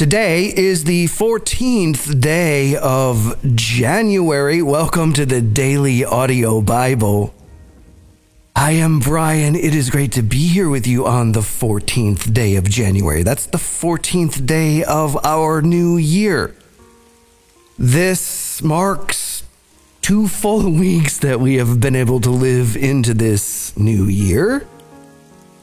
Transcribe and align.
Today 0.00 0.46
is 0.46 0.84
the 0.84 1.08
14th 1.08 2.22
day 2.22 2.74
of 2.74 3.38
January. 3.54 4.62
Welcome 4.62 5.12
to 5.12 5.26
the 5.26 5.42
Daily 5.42 6.06
Audio 6.06 6.62
Bible. 6.62 7.34
I 8.56 8.70
am 8.70 9.00
Brian. 9.00 9.54
It 9.54 9.74
is 9.74 9.90
great 9.90 10.10
to 10.12 10.22
be 10.22 10.48
here 10.48 10.70
with 10.70 10.86
you 10.86 11.06
on 11.06 11.32
the 11.32 11.40
14th 11.40 12.32
day 12.32 12.56
of 12.56 12.64
January. 12.64 13.22
That's 13.22 13.44
the 13.44 13.58
14th 13.58 14.46
day 14.46 14.82
of 14.84 15.22
our 15.22 15.60
new 15.60 15.98
year. 15.98 16.54
This 17.78 18.62
marks 18.62 19.44
two 20.00 20.28
full 20.28 20.70
weeks 20.80 21.18
that 21.18 21.40
we 21.40 21.56
have 21.56 21.78
been 21.78 21.94
able 21.94 22.22
to 22.22 22.30
live 22.30 22.74
into 22.74 23.12
this 23.12 23.76
new 23.76 24.06
year. 24.06 24.66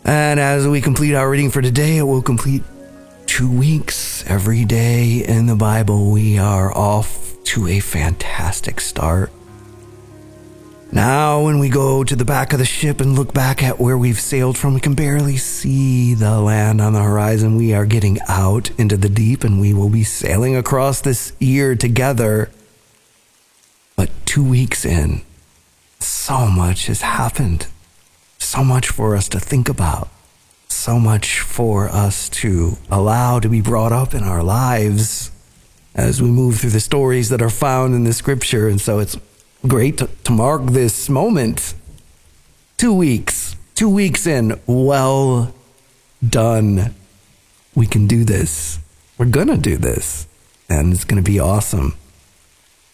And 0.05 0.39
as 0.39 0.67
we 0.67 0.79
complete 0.79 1.15
our 1.15 1.27
reading 1.27 1.49
for 1.49 1.63
today, 1.63 1.97
it 1.97 2.03
will 2.03 2.21
complete 2.21 2.61
two 3.25 3.51
weeks 3.51 4.16
every 4.27 4.65
day 4.65 5.23
in 5.25 5.45
the 5.45 5.55
Bible. 5.55 6.11
We 6.11 6.37
are 6.37 6.75
off 6.77 7.35
to 7.45 7.67
a 7.67 7.79
fantastic 7.79 8.81
start. 8.81 9.31
Now, 10.91 11.41
when 11.43 11.59
we 11.59 11.69
go 11.69 12.03
to 12.03 12.15
the 12.15 12.25
back 12.25 12.53
of 12.53 12.59
the 12.59 12.65
ship 12.65 13.01
and 13.01 13.15
look 13.15 13.33
back 13.33 13.63
at 13.63 13.79
where 13.79 13.97
we've 13.97 14.19
sailed 14.19 14.57
from, 14.57 14.73
we 14.73 14.79
can 14.79 14.95
barely 14.95 15.37
see 15.37 16.13
the 16.13 16.39
land 16.39 16.81
on 16.81 16.93
the 16.93 17.01
horizon. 17.01 17.55
We 17.55 17.73
are 17.73 17.85
getting 17.85 18.19
out 18.27 18.69
into 18.77 18.97
the 18.97 19.09
deep 19.09 19.43
and 19.43 19.59
we 19.59 19.73
will 19.73 19.89
be 19.89 20.03
sailing 20.03 20.55
across 20.55 21.01
this 21.01 21.33
year 21.39 21.75
together. 21.75 22.49
But 23.95 24.11
two 24.25 24.43
weeks 24.43 24.85
in, 24.85 25.21
so 25.99 26.47
much 26.47 26.87
has 26.87 27.01
happened. 27.01 27.67
So 28.37 28.63
much 28.63 28.87
for 28.89 29.15
us 29.15 29.27
to 29.29 29.39
think 29.39 29.69
about. 29.69 30.09
So 30.69 30.99
much 30.99 31.39
for 31.39 31.89
us 31.89 32.29
to 32.29 32.77
allow 32.89 33.39
to 33.39 33.49
be 33.49 33.61
brought 33.61 33.91
up 33.91 34.13
in 34.13 34.23
our 34.23 34.43
lives 34.43 35.31
as 35.95 36.21
we 36.21 36.29
move 36.29 36.59
through 36.59 36.69
the 36.69 36.79
stories 36.79 37.29
that 37.29 37.41
are 37.41 37.49
found 37.49 37.95
in 37.95 38.03
the 38.03 38.13
scripture. 38.13 38.67
And 38.67 38.79
so 38.79 38.99
it's 38.99 39.17
great 39.65 39.97
to, 39.97 40.09
to 40.25 40.31
mark 40.31 40.65
this 40.65 41.09
moment. 41.09 41.73
Two 42.77 42.93
weeks, 42.93 43.55
two 43.75 43.89
weeks 43.89 44.27
in. 44.27 44.59
Well 44.67 45.53
done. 46.27 46.93
We 47.75 47.87
can 47.87 48.07
do 48.07 48.23
this. 48.23 48.79
We're 49.17 49.25
going 49.25 49.47
to 49.47 49.57
do 49.57 49.77
this. 49.77 50.27
And 50.69 50.93
it's 50.93 51.05
going 51.05 51.21
to 51.23 51.29
be 51.29 51.39
awesome. 51.39 51.95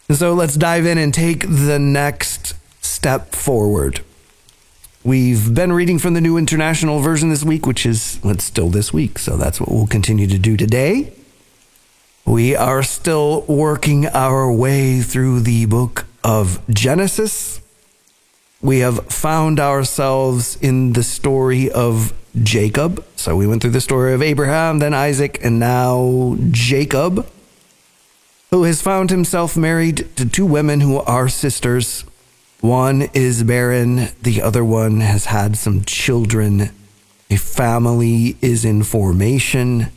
So 0.09 0.33
let's 0.33 0.55
dive 0.55 0.85
in 0.85 0.97
and 0.97 1.13
take 1.13 1.41
the 1.41 1.79
next 1.79 2.55
step 2.81 3.33
forward. 3.33 4.03
We've 5.05 5.53
been 5.53 5.73
reading 5.73 5.99
from 5.99 6.13
the 6.13 6.21
New 6.21 6.37
International 6.37 7.01
Version 7.01 7.27
this 7.27 7.43
week, 7.43 7.65
which 7.65 7.85
is 7.85 8.19
what's 8.21 8.45
still 8.45 8.69
this 8.69 8.93
week. 8.93 9.19
So 9.19 9.35
that's 9.35 9.59
what 9.59 9.69
we'll 9.69 9.85
continue 9.85 10.27
to 10.27 10.37
do 10.37 10.55
today. 10.55 11.11
We 12.25 12.55
are 12.55 12.81
still 12.83 13.41
working 13.41 14.07
our 14.07 14.49
way 14.49 15.01
through 15.01 15.41
the 15.41 15.65
book 15.65 16.05
of 16.23 16.61
Genesis. 16.69 17.59
We 18.61 18.79
have 18.79 19.07
found 19.07 19.59
ourselves 19.59 20.57
in 20.61 20.93
the 20.93 21.03
story 21.03 21.69
of 21.69 22.13
Jacob. 22.41 23.03
So 23.17 23.35
we 23.35 23.45
went 23.45 23.61
through 23.61 23.71
the 23.71 23.81
story 23.81 24.13
of 24.13 24.21
Abraham, 24.21 24.79
then 24.79 24.93
Isaac, 24.93 25.37
and 25.43 25.59
now 25.59 26.37
Jacob, 26.49 27.27
who 28.51 28.63
has 28.63 28.81
found 28.81 29.09
himself 29.09 29.57
married 29.57 30.15
to 30.15 30.25
two 30.25 30.45
women 30.45 30.79
who 30.79 30.99
are 30.99 31.27
sisters. 31.27 32.05
One 32.63 33.09
is 33.13 33.43
barren, 33.43 34.07
the 34.21 34.41
other 34.41 34.63
one 34.63 35.01
has 35.01 35.25
had 35.25 35.57
some 35.57 35.83
children. 35.83 36.69
A 37.29 37.35
family 37.35 38.37
is 38.41 38.63
in 38.63 38.83
formation. 38.83 39.87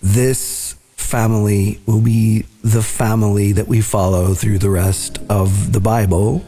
This 0.00 0.76
family 0.94 1.80
will 1.84 2.00
be 2.00 2.44
the 2.62 2.84
family 2.84 3.50
that 3.50 3.66
we 3.66 3.80
follow 3.80 4.34
through 4.34 4.58
the 4.58 4.70
rest 4.70 5.18
of 5.28 5.72
the 5.72 5.80
Bible. 5.80 6.44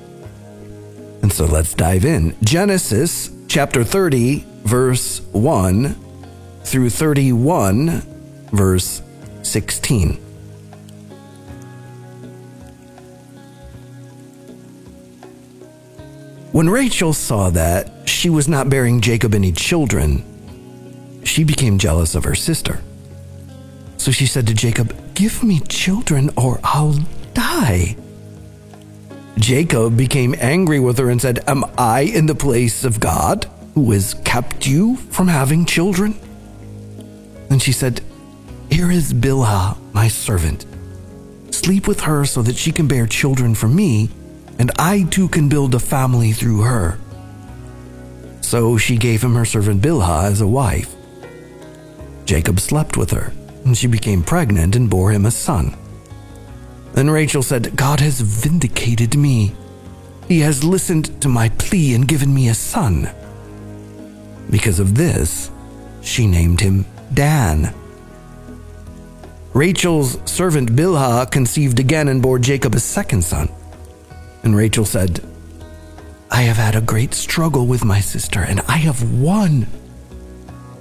And 1.23 1.33
so 1.33 1.45
let's 1.45 1.75
dive 1.75 2.05
in. 2.05 2.37
Genesis 2.45 3.29
chapter 3.49 3.83
30, 3.83 4.45
verse 4.63 5.23
1 5.33 5.97
through 6.63 6.91
31, 6.91 8.03
verse 8.53 9.03
16. 9.43 10.28
When 16.53 16.71
Rachel 16.71 17.13
saw 17.13 17.51
that 17.51 18.09
she 18.09 18.31
was 18.31 18.49
not 18.49 18.71
bearing 18.71 19.01
Jacob 19.01 19.35
any 19.35 19.53
children, 19.53 20.25
she 21.25 21.45
became 21.45 21.79
jealous 21.79 22.15
of 22.15 22.25
her 22.25 22.35
sister. 22.35 22.81
So 23.99 24.11
she 24.11 24.27
said 24.27 24.47
to 24.47 24.55
Jacob, 24.55 24.97
Give 25.15 25.43
me 25.43 25.61
children 25.61 26.31
or 26.37 26.59
I'll 26.65 26.99
die. 27.35 27.97
Jacob 29.37 29.97
became 29.97 30.35
angry 30.39 30.81
with 30.81 30.99
her 30.99 31.11
and 31.11 31.21
said, 31.21 31.45
Am 31.47 31.65
I 31.77 32.01
in 32.01 32.27
the 32.27 32.35
place 32.35 32.83
of 32.83 32.99
God 32.99 33.47
who 33.75 33.93
has 33.93 34.15
kept 34.25 34.67
you 34.67 34.97
from 34.97 35.29
having 35.29 35.67
children? 35.67 36.19
Then 37.49 37.59
she 37.59 37.73
said, 37.73 38.01
Here 38.71 38.91
is 38.91 39.13
Bilhah, 39.13 39.77
my 39.93 40.09
servant. 40.09 40.65
Sleep 41.51 41.87
with 41.87 42.01
her 42.01 42.25
so 42.25 42.41
that 42.43 42.57
she 42.57 42.73
can 42.73 42.89
bear 42.89 43.07
children 43.07 43.55
for 43.55 43.69
me, 43.69 44.11
and 44.59 44.71
I 44.79 45.05
too 45.05 45.29
can 45.29 45.49
build 45.49 45.75
a 45.75 45.79
family 45.79 46.33
through 46.33 46.63
her. 46.63 46.99
So 48.41 48.77
she 48.77 48.97
gave 48.97 49.23
him 49.23 49.35
her 49.35 49.45
servant 49.45 49.83
Bilhah 49.83 50.25
as 50.25 50.41
a 50.41 50.47
wife. 50.47 50.95
Jacob 52.25 52.61
slept 52.61 52.97
with 52.97 53.11
her, 53.11 53.33
and 53.65 53.77
she 53.77 53.87
became 53.87 54.23
pregnant 54.23 54.75
and 54.77 54.91
bore 54.91 55.13
him 55.13 55.27
a 55.27 55.31
son. 55.31 55.77
Then 56.93 57.11
Rachel 57.11 57.43
said, 57.43 57.77
God 57.77 58.01
has 58.01 58.21
vindicated 58.21 59.17
me. 59.17 59.55
He 60.27 60.41
has 60.41 60.65
listened 60.65 61.21
to 61.23 61.29
my 61.29 61.49
plea 61.51 61.95
and 61.95 62.09
given 62.09 62.35
me 62.35 62.49
a 62.49 62.55
son. 62.55 63.09
Because 64.51 64.81
of 64.81 64.95
this, 64.95 65.51
she 66.03 66.27
named 66.27 66.61
him 66.61 66.87
Dan. 67.15 67.75
Rachel's 69.55 70.19
servant 70.31 70.73
Bilhah 70.73 71.31
conceived 71.31 71.81
again 71.81 72.09
and 72.09 72.23
bore 72.23 72.39
Jacob 72.39 72.75
a 72.75 72.81
second 72.81 73.23
son. 73.23 73.49
And 74.43 74.57
Rachel 74.57 74.85
said, 74.85 75.21
I 76.31 76.43
have 76.43 76.57
had 76.57 76.77
a 76.77 76.81
great 76.81 77.15
struggle 77.15 77.67
with 77.67 77.85
my 77.85 78.01
sister, 78.01 78.41
and 78.41 78.61
I 78.69 78.77
have 78.77 79.21
won. 79.21 79.67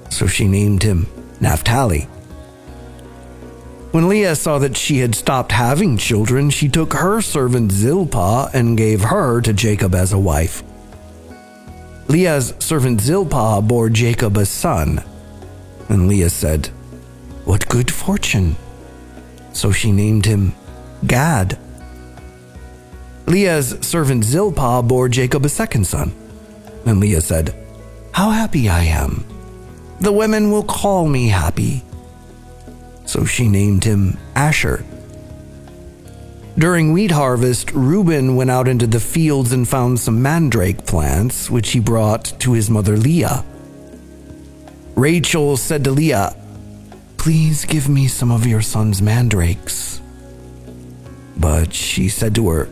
So 0.10 0.28
she 0.28 0.48
named 0.48 0.84
him 0.84 1.08
Naphtali. 1.40 2.08
When 3.92 4.10
Leah 4.10 4.36
saw 4.36 4.60
that 4.60 4.76
she 4.76 5.00
had 5.00 5.16
stopped 5.16 5.52
having 5.52 5.98
children, 5.98 6.50
she 6.50 6.68
took 6.68 6.94
her 6.94 7.22
servant 7.22 7.72
Zilpah 7.72 8.50
and 8.54 8.78
gave 8.78 9.02
her 9.02 9.42
to 9.42 9.54
Jacob 9.54 9.96
as 9.96 10.14
a 10.14 10.20
wife. 10.20 10.62
Leah's 12.08 12.54
servant 12.60 13.02
Zilpah 13.02 13.62
bore 13.62 13.90
Jacob 13.90 14.38
a 14.38 14.46
son. 14.46 15.04
And 15.90 16.08
Leah 16.08 16.30
said, 16.30 16.68
What 17.46 17.68
good 17.70 17.90
fortune! 17.90 18.58
So 19.54 19.72
she 19.72 19.92
named 19.92 20.26
him 20.26 20.54
Gad. 21.06 21.58
Leah's 23.28 23.78
servant 23.86 24.24
Zilpah 24.24 24.82
bore 24.82 25.10
Jacob 25.10 25.46
a 25.46 25.50
second 25.50 25.86
son. 25.86 26.14
And 26.86 27.02
Leah 27.02 27.22
said, 27.22 27.54
How 28.14 28.30
happy 28.30 28.70
I 28.70 28.84
am! 28.84 29.26
The 30.00 30.14
women 30.14 30.50
will 30.50 30.64
call 30.64 31.08
me 31.08 31.28
happy. 31.28 31.84
So 33.06 33.26
she 33.26 33.50
named 33.50 33.84
him 33.84 34.18
Asher. 34.36 34.86
During 36.58 36.94
wheat 36.94 37.12
harvest, 37.12 37.72
Reuben 37.74 38.36
went 38.36 38.50
out 38.50 38.68
into 38.68 38.88
the 38.88 39.00
fields 39.00 39.52
and 39.52 39.68
found 39.68 40.00
some 40.00 40.22
mandrake 40.22 40.86
plants, 40.86 41.50
which 41.50 41.72
he 41.72 41.80
brought 41.80 42.34
to 42.40 42.54
his 42.54 42.70
mother 42.70 42.96
Leah. 42.96 43.44
Rachel 44.96 45.58
said 45.58 45.84
to 45.84 45.92
Leah, 45.92 46.36
Please 47.18 47.66
give 47.66 47.90
me 47.90 48.08
some 48.08 48.32
of 48.32 48.48
your 48.48 48.62
son's 48.62 49.02
mandrakes. 49.02 50.02
But 51.36 51.74
she 51.74 52.10
said 52.10 52.34
to 52.36 52.50
her, 52.50 52.70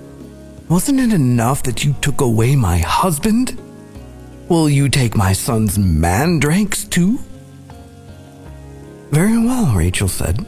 Wasn't 0.67 0.99
it 0.99 1.13
enough 1.13 1.61
that 1.63 1.85
you 1.85 1.93
took 2.01 2.21
away 2.21 2.55
my 2.55 2.79
husband? 2.79 3.59
Will 4.49 4.67
you 4.67 4.89
take 4.89 5.15
my 5.15 5.31
son's 5.31 5.77
mandrakes 5.77 6.85
too? 6.85 7.19
Very 9.11 9.37
well, 9.37 9.75
Rachel 9.75 10.07
said. 10.07 10.43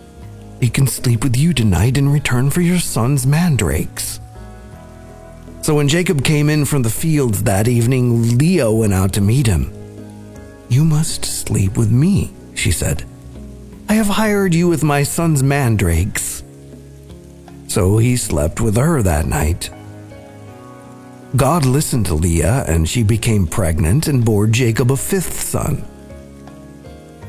He 0.59 0.69
can 0.69 0.87
sleep 0.87 1.23
with 1.23 1.37
you 1.37 1.53
tonight 1.53 1.99
in 1.99 2.09
return 2.09 2.49
for 2.49 2.61
your 2.61 2.79
son's 2.79 3.27
mandrakes. 3.27 4.19
So 5.61 5.75
when 5.75 5.87
Jacob 5.87 6.23
came 6.23 6.49
in 6.49 6.65
from 6.65 6.81
the 6.81 6.89
fields 6.89 7.43
that 7.43 7.67
evening, 7.67 8.39
Leah 8.39 8.71
went 8.71 8.93
out 8.93 9.13
to 9.13 9.21
meet 9.21 9.45
him. 9.45 9.71
You 10.67 10.83
must 10.83 11.25
sleep 11.25 11.77
with 11.77 11.91
me, 11.91 12.33
she 12.55 12.71
said. 12.71 13.03
I 13.87 13.93
have 13.93 14.07
hired 14.07 14.55
you 14.55 14.67
with 14.67 14.83
my 14.83 15.03
son's 15.03 15.43
mandrakes. 15.43 16.43
So 17.67 17.99
he 17.99 18.17
slept 18.17 18.59
with 18.59 18.77
her 18.77 19.03
that 19.03 19.27
night. 19.27 19.69
God 21.35 21.65
listened 21.65 22.05
to 22.05 22.15
Leah, 22.15 22.63
and 22.67 22.87
she 22.87 23.03
became 23.03 23.47
pregnant 23.47 24.07
and 24.07 24.23
bore 24.23 24.47
Jacob 24.47 24.91
a 24.91 24.97
fifth 24.97 25.41
son. 25.41 25.85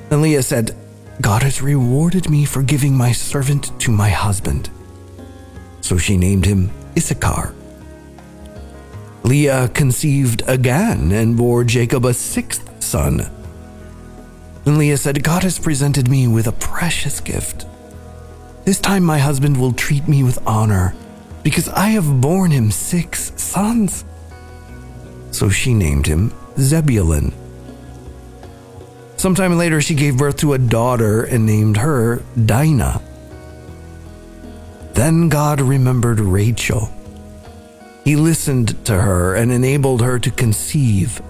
Then 0.09 0.23
Leah 0.23 0.43
said, 0.43 0.77
God 1.21 1.43
has 1.43 1.61
rewarded 1.61 2.31
me 2.31 2.45
for 2.45 2.62
giving 2.62 2.95
my 2.95 3.11
servant 3.11 3.79
to 3.81 3.91
my 3.91 4.09
husband. 4.09 4.71
So 5.81 5.99
she 5.99 6.17
named 6.17 6.47
him 6.47 6.71
Issachar. 6.97 7.55
Leah 9.25 9.69
conceived 9.75 10.43
again 10.47 11.11
and 11.11 11.37
bore 11.37 11.65
Jacob 11.65 12.06
a 12.06 12.15
sixth 12.15 12.81
son. 12.81 13.29
And 14.65 14.79
Leah 14.79 14.97
said, 14.97 15.25
God 15.25 15.43
has 15.43 15.59
presented 15.59 16.09
me 16.09 16.29
with 16.29 16.47
a 16.47 16.53
precious 16.53 17.19
gift. 17.21 17.67
This 18.65 18.79
time 18.79 19.03
my 19.03 19.19
husband 19.19 19.61
will 19.61 19.73
treat 19.73 20.06
me 20.06 20.23
with 20.23 20.39
honor 20.47 20.95
because 21.49 21.71
I 21.71 21.89
have 21.97 22.21
borne 22.21 22.50
him 22.50 22.71
six 22.71 23.33
sons. 23.41 24.05
So 25.31 25.49
she 25.49 25.73
named 25.73 26.06
him 26.06 26.31
Zebulun. 26.59 27.33
Sometime 29.17 29.56
later, 29.56 29.81
she 29.81 29.95
gave 29.95 30.19
birth 30.19 30.37
to 30.41 30.53
a 30.53 30.59
daughter 30.59 31.25
and 31.25 31.47
named 31.47 31.79
her 31.79 32.23
Dinah. 32.45 33.00
Then 34.93 35.31
God 35.31 35.62
remembered 35.62 36.21
Rachel. 36.21 36.91
He 38.05 38.15
listened 38.15 38.85
to 38.85 39.00
her 39.00 39.35
and 39.35 39.50
enabled 39.50 40.03
her 40.03 40.19
to 40.19 40.31
conceive. 40.31 41.23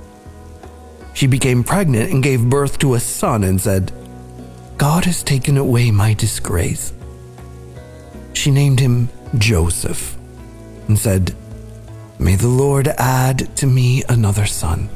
She 1.14 1.28
became 1.28 1.62
pregnant 1.62 2.10
and 2.10 2.24
gave 2.24 2.50
birth 2.50 2.80
to 2.80 2.94
a 2.94 3.00
son 3.00 3.44
and 3.44 3.60
said, 3.60 3.92
God 4.78 5.04
has 5.04 5.22
taken 5.22 5.56
away 5.56 5.92
my 5.92 6.12
disgrace. 6.12 6.92
She 8.32 8.50
named 8.50 8.80
him 8.80 9.10
Joseph 9.36 10.16
and 10.88 10.98
said, 10.98 11.34
May 12.18 12.34
the 12.34 12.48
Lord 12.48 12.88
add 12.98 13.54
to 13.56 13.66
me 13.66 14.02
another 14.08 14.46
son. 14.46 14.88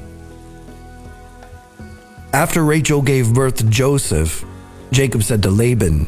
After 2.33 2.65
Rachel 2.65 3.03
gave 3.03 3.35
birth 3.35 3.57
to 3.57 3.65
Joseph, 3.65 4.45
Jacob 4.91 5.23
said 5.23 5.43
to 5.43 5.51
Laban, 5.51 6.07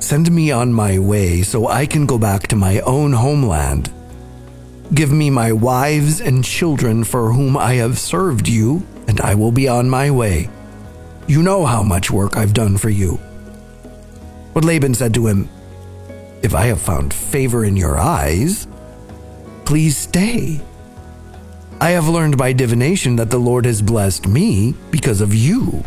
Send 0.00 0.30
me 0.30 0.50
on 0.50 0.72
my 0.72 0.98
way 0.98 1.40
so 1.42 1.66
I 1.66 1.86
can 1.86 2.04
go 2.04 2.18
back 2.18 2.46
to 2.48 2.56
my 2.56 2.80
own 2.80 3.12
homeland. 3.12 3.90
Give 4.92 5.10
me 5.10 5.30
my 5.30 5.50
wives 5.50 6.20
and 6.20 6.44
children 6.44 7.04
for 7.04 7.32
whom 7.32 7.56
I 7.56 7.74
have 7.74 7.98
served 7.98 8.48
you, 8.48 8.86
and 9.08 9.18
I 9.22 9.34
will 9.34 9.50
be 9.50 9.66
on 9.66 9.88
my 9.88 10.10
way. 10.10 10.50
You 11.26 11.42
know 11.42 11.64
how 11.64 11.82
much 11.82 12.10
work 12.10 12.36
I've 12.36 12.52
done 12.52 12.76
for 12.76 12.90
you. 12.90 13.18
But 14.52 14.64
Laban 14.64 14.94
said 14.94 15.14
to 15.14 15.26
him, 15.26 15.48
If 16.44 16.54
I 16.54 16.66
have 16.66 16.82
found 16.82 17.14
favor 17.14 17.64
in 17.64 17.74
your 17.74 17.96
eyes, 17.96 18.66
please 19.64 19.96
stay. 19.96 20.60
I 21.80 21.92
have 21.92 22.06
learned 22.06 22.36
by 22.36 22.52
divination 22.52 23.16
that 23.16 23.30
the 23.30 23.38
Lord 23.38 23.64
has 23.64 23.80
blessed 23.80 24.28
me 24.28 24.74
because 24.90 25.22
of 25.22 25.34
you. 25.34 25.82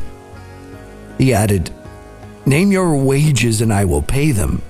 He 1.19 1.31
added, 1.31 1.69
Name 2.47 2.71
your 2.71 2.97
wages 2.97 3.61
and 3.61 3.71
I 3.71 3.85
will 3.85 4.01
pay 4.01 4.31
them. 4.31 4.63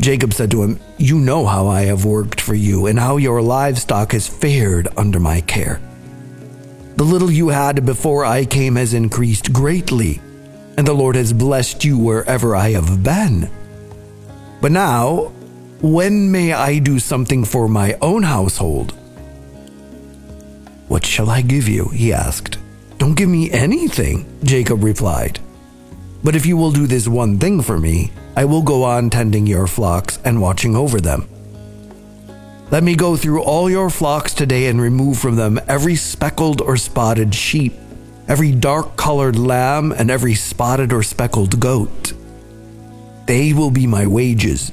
Jacob 0.00 0.34
said 0.34 0.50
to 0.50 0.62
him, 0.64 0.80
You 0.98 1.20
know 1.20 1.46
how 1.46 1.68
I 1.68 1.82
have 1.82 2.04
worked 2.04 2.40
for 2.40 2.56
you 2.56 2.86
and 2.86 2.98
how 2.98 3.18
your 3.18 3.40
livestock 3.40 4.10
has 4.10 4.26
fared 4.26 4.88
under 4.96 5.20
my 5.20 5.40
care. 5.42 5.80
The 6.96 7.04
little 7.04 7.30
you 7.30 7.50
had 7.50 7.86
before 7.86 8.24
I 8.24 8.44
came 8.44 8.74
has 8.74 8.92
increased 8.92 9.52
greatly, 9.52 10.20
and 10.76 10.84
the 10.84 10.94
Lord 10.94 11.14
has 11.14 11.32
blessed 11.32 11.84
you 11.84 11.96
wherever 11.96 12.56
I 12.56 12.70
have 12.70 13.04
been. 13.04 13.48
But 14.66 14.72
now, 14.72 15.30
when 15.80 16.32
may 16.32 16.52
I 16.52 16.80
do 16.80 16.98
something 16.98 17.44
for 17.44 17.68
my 17.68 17.96
own 18.02 18.24
household? 18.24 18.94
What 20.88 21.06
shall 21.06 21.30
I 21.30 21.40
give 21.40 21.68
you? 21.68 21.90
he 21.90 22.12
asked. 22.12 22.58
Don't 22.98 23.14
give 23.14 23.28
me 23.28 23.48
anything, 23.52 24.26
Jacob 24.42 24.82
replied. 24.82 25.38
But 26.24 26.34
if 26.34 26.46
you 26.46 26.56
will 26.56 26.72
do 26.72 26.88
this 26.88 27.06
one 27.06 27.38
thing 27.38 27.62
for 27.62 27.78
me, 27.78 28.10
I 28.34 28.44
will 28.44 28.60
go 28.60 28.82
on 28.82 29.08
tending 29.08 29.46
your 29.46 29.68
flocks 29.68 30.18
and 30.24 30.42
watching 30.42 30.74
over 30.74 31.00
them. 31.00 31.28
Let 32.72 32.82
me 32.82 32.96
go 32.96 33.16
through 33.16 33.44
all 33.44 33.70
your 33.70 33.88
flocks 33.88 34.34
today 34.34 34.66
and 34.66 34.80
remove 34.80 35.16
from 35.16 35.36
them 35.36 35.60
every 35.68 35.94
speckled 35.94 36.60
or 36.60 36.76
spotted 36.76 37.36
sheep, 37.36 37.74
every 38.26 38.50
dark 38.50 38.96
colored 38.96 39.38
lamb, 39.38 39.92
and 39.92 40.10
every 40.10 40.34
spotted 40.34 40.92
or 40.92 41.04
speckled 41.04 41.60
goat. 41.60 42.14
They 43.26 43.52
will 43.52 43.70
be 43.70 43.86
my 43.86 44.06
wages, 44.06 44.72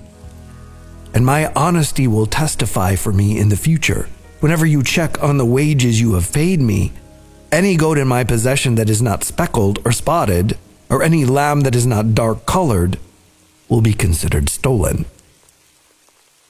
and 1.14 1.26
my 1.26 1.52
honesty 1.54 2.08
will 2.08 2.28
testify 2.28 2.96
for 2.96 3.12
me 3.12 3.40
in 3.40 3.50
the 3.50 3.58
future. 3.58 4.08
Whenever 4.40 4.66
you 4.66 4.84
check 4.84 5.22
on 5.24 5.38
the 5.38 5.46
wages 5.46 6.00
you 6.00 6.14
have 6.14 6.32
paid 6.32 6.62
me, 6.62 6.92
any 7.52 7.76
goat 7.78 7.98
in 7.98 8.08
my 8.08 8.24
possession 8.24 8.76
that 8.76 8.90
is 8.90 9.02
not 9.02 9.24
speckled 9.24 9.80
or 9.86 9.92
spotted, 9.92 10.58
or 10.90 11.02
any 11.02 11.26
lamb 11.26 11.62
that 11.62 11.76
is 11.76 11.88
not 11.88 12.14
dark 12.14 12.46
colored, 12.46 13.00
will 13.70 13.82
be 13.82 13.94
considered 13.94 14.50
stolen. 14.50 15.06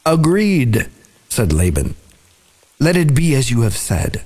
Agreed, 0.05 0.89
said 1.29 1.53
Laban. 1.53 1.95
Let 2.79 2.97
it 2.97 3.15
be 3.15 3.33
as 3.35 3.49
you 3.49 3.61
have 3.61 3.77
said. 3.77 4.23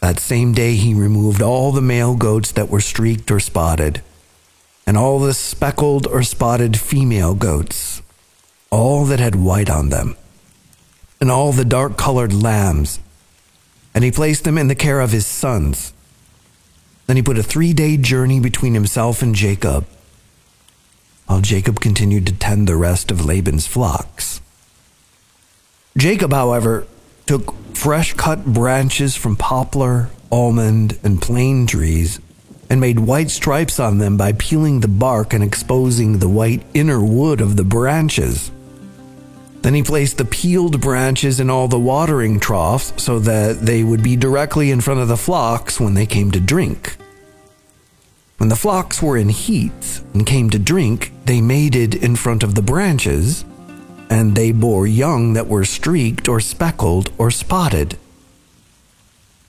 That 0.00 0.20
same 0.20 0.52
day 0.52 0.74
he 0.74 0.92
removed 0.92 1.40
all 1.40 1.72
the 1.72 1.80
male 1.80 2.14
goats 2.14 2.52
that 2.52 2.68
were 2.68 2.80
streaked 2.80 3.30
or 3.30 3.40
spotted, 3.40 4.02
and 4.88 4.96
all 4.96 5.18
the 5.18 5.34
speckled 5.34 6.06
or 6.06 6.22
spotted 6.22 6.80
female 6.80 7.34
goats, 7.34 8.00
all 8.70 9.04
that 9.04 9.20
had 9.20 9.34
white 9.34 9.68
on 9.68 9.90
them 9.90 10.16
and 11.20 11.30
all 11.30 11.52
the 11.52 11.64
dark 11.64 11.98
colored 11.98 12.32
lambs, 12.32 12.98
and 13.94 14.02
he 14.02 14.10
placed 14.10 14.44
them 14.44 14.56
in 14.56 14.68
the 14.68 14.74
care 14.74 15.00
of 15.00 15.12
his 15.12 15.26
sons. 15.26 15.92
Then 17.06 17.16
he 17.16 17.22
put 17.22 17.36
a 17.36 17.42
three 17.42 17.74
day 17.74 17.98
journey 17.98 18.40
between 18.40 18.72
himself 18.72 19.20
and 19.20 19.34
Jacob, 19.34 19.86
while 21.26 21.42
Jacob 21.42 21.80
continued 21.80 22.26
to 22.26 22.32
tend 22.32 22.66
the 22.66 22.74
rest 22.74 23.10
of 23.10 23.26
Laban's 23.26 23.66
flocks. 23.66 24.40
Jacob, 25.98 26.32
however, 26.32 26.86
took 27.26 27.54
fresh 27.76 28.14
cut 28.14 28.42
branches 28.42 29.14
from 29.14 29.36
poplar, 29.36 30.08
almond, 30.32 30.98
and 31.02 31.20
plane 31.20 31.66
trees 31.66 32.20
and 32.70 32.80
made 32.80 32.98
white 32.98 33.30
stripes 33.30 33.80
on 33.80 33.98
them 33.98 34.16
by 34.16 34.32
peeling 34.32 34.80
the 34.80 34.88
bark 34.88 35.32
and 35.32 35.42
exposing 35.42 36.18
the 36.18 36.28
white 36.28 36.62
inner 36.74 37.02
wood 37.02 37.40
of 37.40 37.56
the 37.56 37.64
branches. 37.64 38.50
Then 39.62 39.74
he 39.74 39.82
placed 39.82 40.18
the 40.18 40.24
peeled 40.24 40.80
branches 40.80 41.40
in 41.40 41.50
all 41.50 41.68
the 41.68 41.78
watering 41.78 42.38
troughs 42.38 42.92
so 42.96 43.18
that 43.20 43.60
they 43.60 43.82
would 43.82 44.02
be 44.02 44.16
directly 44.16 44.70
in 44.70 44.80
front 44.80 45.00
of 45.00 45.08
the 45.08 45.16
flocks 45.16 45.80
when 45.80 45.94
they 45.94 46.06
came 46.06 46.30
to 46.30 46.40
drink. 46.40 46.96
When 48.36 48.48
the 48.48 48.56
flocks 48.56 49.02
were 49.02 49.16
in 49.16 49.30
heat 49.30 50.00
and 50.14 50.24
came 50.24 50.48
to 50.50 50.60
drink, 50.60 51.12
they 51.24 51.40
mated 51.40 51.94
in 51.96 52.14
front 52.14 52.44
of 52.44 52.54
the 52.54 52.62
branches, 52.62 53.44
and 54.08 54.36
they 54.36 54.52
bore 54.52 54.86
young 54.86 55.32
that 55.32 55.48
were 55.48 55.64
streaked 55.64 56.28
or 56.28 56.38
speckled 56.38 57.10
or 57.18 57.32
spotted. 57.32 57.98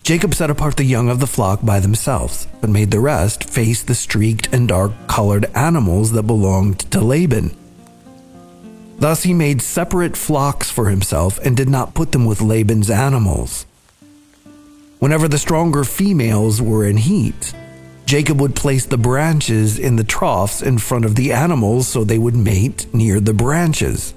Jacob 0.10 0.34
set 0.34 0.50
apart 0.50 0.76
the 0.76 0.84
young 0.84 1.08
of 1.08 1.20
the 1.20 1.28
flock 1.28 1.64
by 1.64 1.80
themselves, 1.80 2.48
but 2.62 2.70
made 2.72 2.90
the 2.90 3.00
rest 3.00 3.48
face 3.48 3.84
the 3.84 3.94
streaked 3.94 4.52
and 4.52 4.68
dark 4.68 4.92
colored 5.06 5.46
animals 5.54 6.14
that 6.14 6.24
belonged 6.24 6.80
to 6.90 7.00
Laban. 7.00 7.56
Thus 8.98 9.22
he 9.22 9.36
made 9.36 9.62
separate 9.62 10.18
flocks 10.18 10.72
for 10.72 10.90
himself 10.90 11.38
and 11.46 11.56
did 11.56 11.70
not 11.70 11.94
put 11.94 12.12
them 12.12 12.26
with 12.26 12.42
Laban's 12.42 12.90
animals. 12.90 13.68
Whenever 14.98 15.28
the 15.28 15.38
stronger 15.38 15.84
females 15.84 16.60
were 16.60 16.88
in 16.88 16.98
heat, 16.98 17.54
Jacob 18.08 18.42
would 18.42 18.56
place 18.56 18.88
the 18.88 18.98
branches 18.98 19.78
in 19.78 19.96
the 19.96 20.04
troughs 20.04 20.64
in 20.64 20.80
front 20.80 21.06
of 21.06 21.14
the 21.14 21.32
animals 21.32 21.88
so 21.88 22.04
they 22.04 22.18
would 22.18 22.36
mate 22.36 22.92
near 22.96 23.20
the 23.20 23.36
branches. 23.36 24.16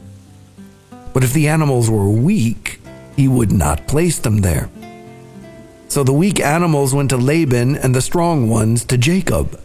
But 1.12 1.22
if 1.22 1.34
the 1.34 1.48
animals 1.48 1.90
were 1.90 2.08
weak, 2.08 2.80
he 3.14 3.28
would 3.28 3.52
not 3.52 3.86
place 3.86 4.18
them 4.18 4.38
there. 4.38 4.70
So 5.92 6.02
the 6.02 6.10
weak 6.10 6.40
animals 6.40 6.94
went 6.94 7.10
to 7.10 7.18
Laban 7.18 7.76
and 7.76 7.94
the 7.94 8.00
strong 8.00 8.48
ones 8.48 8.82
to 8.86 8.96
Jacob. 8.96 9.60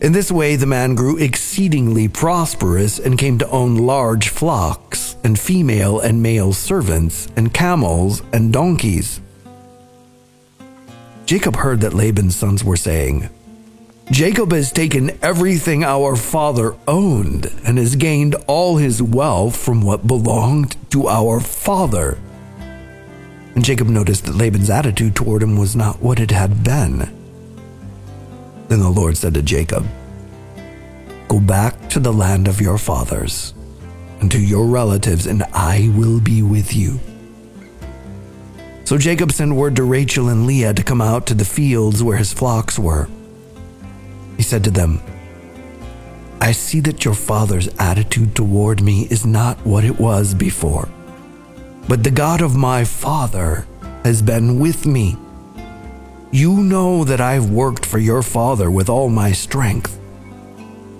In 0.00 0.10
this 0.10 0.32
way, 0.32 0.56
the 0.56 0.66
man 0.66 0.96
grew 0.96 1.16
exceedingly 1.16 2.08
prosperous 2.08 2.98
and 2.98 3.16
came 3.16 3.38
to 3.38 3.48
own 3.48 3.76
large 3.76 4.28
flocks, 4.28 5.14
and 5.22 5.38
female 5.38 6.00
and 6.00 6.20
male 6.20 6.52
servants, 6.52 7.28
and 7.36 7.54
camels 7.54 8.22
and 8.32 8.52
donkeys. 8.52 9.20
Jacob 11.26 11.54
heard 11.54 11.80
that 11.82 11.94
Laban's 11.94 12.34
sons 12.34 12.64
were 12.64 12.76
saying, 12.76 13.28
Jacob 14.10 14.50
has 14.50 14.72
taken 14.72 15.16
everything 15.22 15.84
our 15.84 16.16
father 16.16 16.74
owned 16.88 17.46
and 17.64 17.78
has 17.78 17.94
gained 17.94 18.34
all 18.48 18.78
his 18.78 19.00
wealth 19.00 19.56
from 19.56 19.80
what 19.80 20.08
belonged 20.08 20.76
to 20.90 21.06
our 21.06 21.38
father. 21.38 22.18
And 23.58 23.64
Jacob 23.64 23.88
noticed 23.88 24.24
that 24.26 24.36
Laban's 24.36 24.70
attitude 24.70 25.16
toward 25.16 25.42
him 25.42 25.58
was 25.58 25.74
not 25.74 26.00
what 26.00 26.20
it 26.20 26.30
had 26.30 26.62
been. 26.62 26.98
Then 28.68 28.78
the 28.78 28.88
Lord 28.88 29.16
said 29.16 29.34
to 29.34 29.42
Jacob, 29.42 29.84
Go 31.26 31.40
back 31.40 31.90
to 31.90 31.98
the 31.98 32.12
land 32.12 32.46
of 32.46 32.60
your 32.60 32.78
fathers 32.78 33.54
and 34.20 34.30
to 34.30 34.38
your 34.38 34.64
relatives, 34.66 35.26
and 35.26 35.42
I 35.52 35.90
will 35.96 36.20
be 36.20 36.40
with 36.40 36.72
you. 36.72 37.00
So 38.84 38.96
Jacob 38.96 39.32
sent 39.32 39.52
word 39.52 39.74
to 39.74 39.82
Rachel 39.82 40.28
and 40.28 40.46
Leah 40.46 40.72
to 40.72 40.84
come 40.84 41.00
out 41.00 41.26
to 41.26 41.34
the 41.34 41.44
fields 41.44 42.00
where 42.00 42.16
his 42.16 42.32
flocks 42.32 42.78
were. 42.78 43.08
He 44.36 44.44
said 44.44 44.62
to 44.62 44.70
them, 44.70 45.00
I 46.40 46.52
see 46.52 46.78
that 46.82 47.04
your 47.04 47.14
father's 47.14 47.66
attitude 47.80 48.36
toward 48.36 48.80
me 48.80 49.08
is 49.10 49.26
not 49.26 49.58
what 49.66 49.82
it 49.82 49.98
was 49.98 50.32
before. 50.32 50.88
But 51.88 52.04
the 52.04 52.10
God 52.10 52.42
of 52.42 52.54
my 52.54 52.84
father 52.84 53.66
has 54.04 54.20
been 54.20 54.58
with 54.58 54.84
me. 54.84 55.16
You 56.30 56.62
know 56.62 57.02
that 57.04 57.22
I've 57.22 57.48
worked 57.48 57.86
for 57.86 57.98
your 57.98 58.22
father 58.22 58.70
with 58.70 58.90
all 58.90 59.08
my 59.08 59.32
strength. 59.32 59.98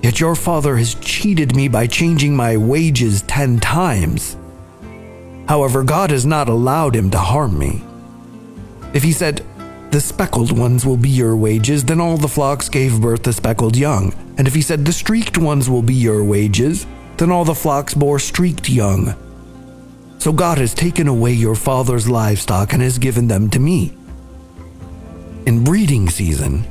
Yet 0.02 0.18
your 0.18 0.34
father 0.34 0.78
has 0.78 0.94
cheated 0.94 1.54
me 1.54 1.68
by 1.68 1.86
changing 1.86 2.34
my 2.34 2.56
wages 2.56 3.20
ten 3.22 3.60
times. 3.60 4.38
However, 5.46 5.84
God 5.84 6.10
has 6.10 6.24
not 6.24 6.48
allowed 6.48 6.96
him 6.96 7.10
to 7.10 7.18
harm 7.18 7.58
me. 7.58 7.82
If 8.94 9.02
he 9.02 9.12
said, 9.12 9.44
The 9.90 10.00
speckled 10.00 10.56
ones 10.56 10.86
will 10.86 10.96
be 10.96 11.10
your 11.10 11.36
wages, 11.36 11.84
then 11.84 12.00
all 12.00 12.16
the 12.16 12.28
flocks 12.28 12.70
gave 12.70 13.02
birth 13.02 13.24
to 13.24 13.34
speckled 13.34 13.76
young. 13.76 14.14
And 14.38 14.48
if 14.48 14.54
he 14.54 14.62
said, 14.62 14.86
The 14.86 14.92
streaked 14.92 15.36
ones 15.36 15.68
will 15.68 15.82
be 15.82 15.94
your 15.94 16.24
wages, 16.24 16.86
then 17.18 17.30
all 17.30 17.44
the 17.44 17.54
flocks 17.54 17.92
bore 17.92 18.18
streaked 18.18 18.70
young. 18.70 19.14
So 20.18 20.32
God 20.32 20.58
has 20.58 20.74
taken 20.74 21.08
away 21.08 21.32
your 21.32 21.54
father's 21.54 22.08
livestock 22.08 22.72
and 22.72 22.82
has 22.82 22.98
given 22.98 23.28
them 23.28 23.48
to 23.50 23.60
me. 23.60 23.94
In 25.46 25.64
breeding 25.64 26.10
season, 26.10 26.66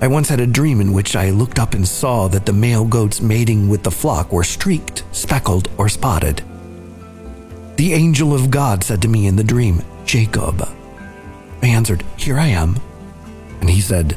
I 0.00 0.06
once 0.06 0.28
had 0.28 0.40
a 0.40 0.46
dream 0.46 0.80
in 0.80 0.92
which 0.92 1.16
I 1.16 1.30
looked 1.30 1.58
up 1.58 1.74
and 1.74 1.86
saw 1.86 2.28
that 2.28 2.46
the 2.46 2.52
male 2.52 2.84
goats 2.84 3.20
mating 3.20 3.68
with 3.68 3.82
the 3.82 3.90
flock 3.90 4.32
were 4.32 4.44
streaked, 4.44 5.04
speckled, 5.12 5.68
or 5.78 5.88
spotted. 5.88 6.42
The 7.76 7.92
angel 7.92 8.34
of 8.34 8.50
God 8.50 8.84
said 8.84 9.02
to 9.02 9.08
me 9.08 9.26
in 9.26 9.36
the 9.36 9.44
dream, 9.44 9.82
Jacob. 10.04 10.66
I 11.62 11.66
answered, 11.66 12.04
Here 12.16 12.38
I 12.38 12.48
am. 12.48 12.76
And 13.60 13.68
he 13.68 13.80
said, 13.80 14.16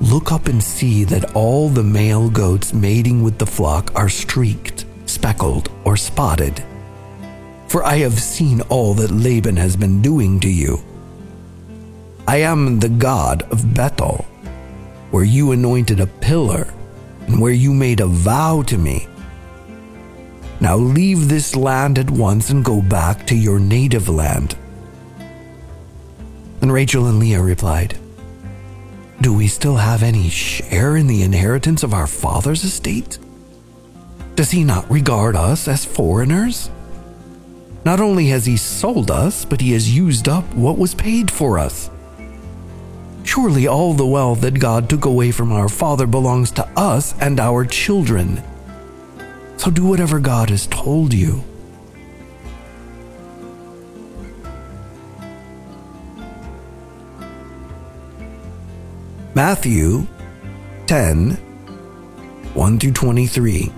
Look 0.00 0.32
up 0.32 0.46
and 0.46 0.62
see 0.62 1.04
that 1.04 1.34
all 1.34 1.68
the 1.68 1.82
male 1.82 2.28
goats 2.30 2.72
mating 2.72 3.22
with 3.22 3.38
the 3.38 3.46
flock 3.46 3.92
are 3.94 4.08
streaked, 4.08 4.84
speckled, 5.06 5.70
or 5.84 5.96
spotted. 5.96 6.64
For 7.70 7.84
I 7.84 7.98
have 7.98 8.18
seen 8.18 8.62
all 8.62 8.94
that 8.94 9.12
Laban 9.12 9.56
has 9.56 9.76
been 9.76 10.02
doing 10.02 10.40
to 10.40 10.50
you. 10.50 10.82
I 12.26 12.38
am 12.38 12.80
the 12.80 12.88
God 12.88 13.44
of 13.52 13.74
Bethel, 13.74 14.26
where 15.12 15.22
you 15.22 15.52
anointed 15.52 16.00
a 16.00 16.08
pillar 16.08 16.74
and 17.28 17.40
where 17.40 17.52
you 17.52 17.72
made 17.72 18.00
a 18.00 18.08
vow 18.08 18.62
to 18.62 18.76
me. 18.76 19.06
Now 20.58 20.76
leave 20.76 21.28
this 21.28 21.54
land 21.54 21.96
at 21.96 22.10
once 22.10 22.50
and 22.50 22.64
go 22.64 22.82
back 22.82 23.24
to 23.28 23.36
your 23.36 23.60
native 23.60 24.08
land. 24.08 24.56
And 26.62 26.72
Rachel 26.72 27.06
and 27.06 27.20
Leah 27.20 27.40
replied, 27.40 27.96
Do 29.20 29.32
we 29.32 29.46
still 29.46 29.76
have 29.76 30.02
any 30.02 30.28
share 30.28 30.96
in 30.96 31.06
the 31.06 31.22
inheritance 31.22 31.84
of 31.84 31.94
our 31.94 32.08
father's 32.08 32.64
estate? 32.64 33.20
Does 34.34 34.50
he 34.50 34.64
not 34.64 34.90
regard 34.90 35.36
us 35.36 35.68
as 35.68 35.84
foreigners? 35.84 36.68
Not 37.84 38.00
only 38.00 38.26
has 38.26 38.44
he 38.44 38.56
sold 38.56 39.10
us, 39.10 39.44
but 39.44 39.60
he 39.60 39.72
has 39.72 39.94
used 39.94 40.28
up 40.28 40.44
what 40.54 40.76
was 40.76 40.94
paid 40.94 41.30
for 41.30 41.58
us. 41.58 41.90
Surely 43.24 43.66
all 43.66 43.94
the 43.94 44.06
wealth 44.06 44.42
that 44.42 44.58
God 44.58 44.90
took 44.90 45.04
away 45.04 45.30
from 45.30 45.52
our 45.52 45.68
father 45.68 46.06
belongs 46.06 46.50
to 46.52 46.66
us 46.76 47.14
and 47.20 47.40
our 47.40 47.64
children. 47.64 48.42
So 49.56 49.70
do 49.70 49.84
whatever 49.86 50.20
God 50.20 50.50
has 50.50 50.66
told 50.66 51.14
you. 51.14 51.42
Matthew 59.34 60.06
10 60.86 61.30
1 62.52 62.78
through 62.78 62.92
23. 62.92 63.72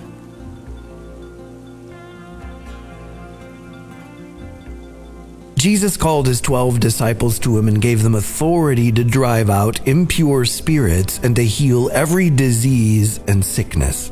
Jesus 5.62 5.97
called 5.97 6.26
his 6.26 6.40
twelve 6.40 6.81
disciples 6.81 7.38
to 7.38 7.57
him 7.57 7.69
and 7.69 7.81
gave 7.81 8.02
them 8.02 8.16
authority 8.16 8.90
to 8.90 9.04
drive 9.04 9.49
out 9.49 9.87
impure 9.87 10.45
spirits 10.45 11.21
and 11.23 11.37
to 11.37 11.45
heal 11.45 11.88
every 11.92 12.31
disease 12.31 13.21
and 13.28 13.45
sickness. 13.45 14.11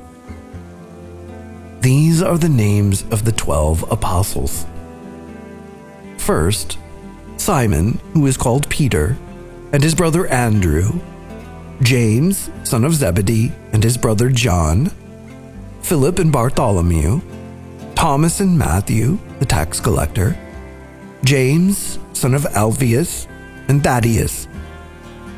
These 1.80 2.22
are 2.22 2.38
the 2.38 2.48
names 2.48 3.02
of 3.10 3.24
the 3.24 3.32
twelve 3.32 3.82
apostles. 3.90 4.64
First, 6.18 6.78
Simon, 7.36 7.98
who 8.14 8.28
is 8.28 8.36
called 8.36 8.70
Peter, 8.70 9.16
and 9.72 9.82
his 9.82 9.96
brother 9.96 10.28
Andrew, 10.28 11.00
James, 11.82 12.48
son 12.62 12.84
of 12.84 12.94
Zebedee, 12.94 13.50
and 13.72 13.82
his 13.82 13.96
brother 13.96 14.30
John, 14.30 14.92
Philip 15.82 16.20
and 16.20 16.30
Bartholomew, 16.30 17.20
Thomas 17.96 18.38
and 18.38 18.56
Matthew, 18.56 19.18
the 19.40 19.46
tax 19.46 19.80
collector, 19.80 20.38
James, 21.24 21.98
son 22.12 22.34
of 22.34 22.46
Alphaeus, 22.46 23.26
and 23.68 23.84
Thaddeus, 23.84 24.48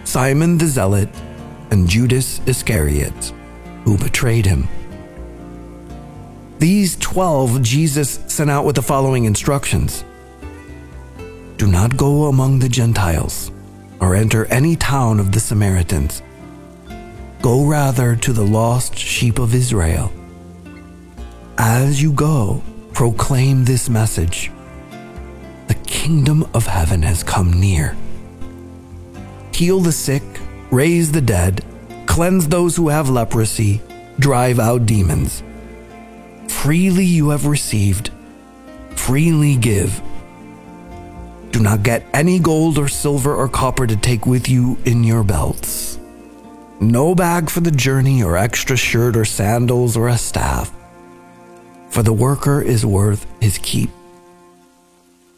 Simon 0.04 0.56
the 0.58 0.66
Zealot, 0.66 1.08
and 1.70 1.88
Judas 1.88 2.40
Iscariot, 2.46 3.32
who 3.84 3.98
betrayed 3.98 4.46
him. 4.46 4.68
These 6.58 6.96
twelve 6.96 7.62
Jesus 7.62 8.20
sent 8.28 8.48
out 8.48 8.64
with 8.64 8.76
the 8.76 8.82
following 8.82 9.24
instructions 9.24 10.04
Do 11.56 11.66
not 11.66 11.96
go 11.96 12.26
among 12.26 12.60
the 12.60 12.68
Gentiles, 12.68 13.50
or 14.00 14.14
enter 14.14 14.46
any 14.46 14.76
town 14.76 15.18
of 15.18 15.32
the 15.32 15.40
Samaritans. 15.40 16.22
Go 17.40 17.64
rather 17.64 18.14
to 18.14 18.32
the 18.32 18.46
lost 18.46 18.96
sheep 18.96 19.40
of 19.40 19.52
Israel. 19.52 20.12
As 21.58 22.00
you 22.00 22.12
go, 22.12 22.62
proclaim 22.92 23.64
this 23.64 23.88
message 23.88 24.52
kingdom 25.74 26.44
of 26.54 26.66
heaven 26.66 27.02
has 27.02 27.22
come 27.22 27.52
near. 27.52 27.96
Heal 29.54 29.80
the 29.80 29.92
sick, 29.92 30.22
raise 30.70 31.12
the 31.12 31.20
dead, 31.20 31.64
cleanse 32.06 32.48
those 32.48 32.76
who 32.76 32.88
have 32.88 33.08
leprosy, 33.08 33.80
drive 34.18 34.58
out 34.58 34.86
demons. 34.86 35.42
Freely 36.48 37.04
you 37.04 37.30
have 37.30 37.46
received, 37.46 38.10
freely 38.90 39.56
give. 39.56 40.00
Do 41.50 41.60
not 41.60 41.82
get 41.82 42.04
any 42.12 42.38
gold 42.38 42.78
or 42.78 42.88
silver 42.88 43.34
or 43.34 43.48
copper 43.48 43.86
to 43.86 43.96
take 43.96 44.26
with 44.26 44.48
you 44.48 44.78
in 44.84 45.04
your 45.04 45.22
belts. 45.22 45.98
No 46.80 47.14
bag 47.14 47.48
for 47.48 47.60
the 47.60 47.70
journey, 47.70 48.24
or 48.24 48.36
extra 48.36 48.76
shirt 48.76 49.16
or 49.16 49.24
sandals 49.24 49.96
or 49.96 50.08
a 50.08 50.18
staff. 50.18 50.72
For 51.90 52.02
the 52.02 52.12
worker 52.12 52.60
is 52.60 52.84
worth 52.84 53.24
his 53.40 53.58
keep. 53.58 53.90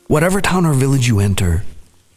Whatever 0.06 0.40
town 0.42 0.66
or 0.66 0.75
village 0.75 1.08
you 1.08 1.18
enter, 1.18 1.64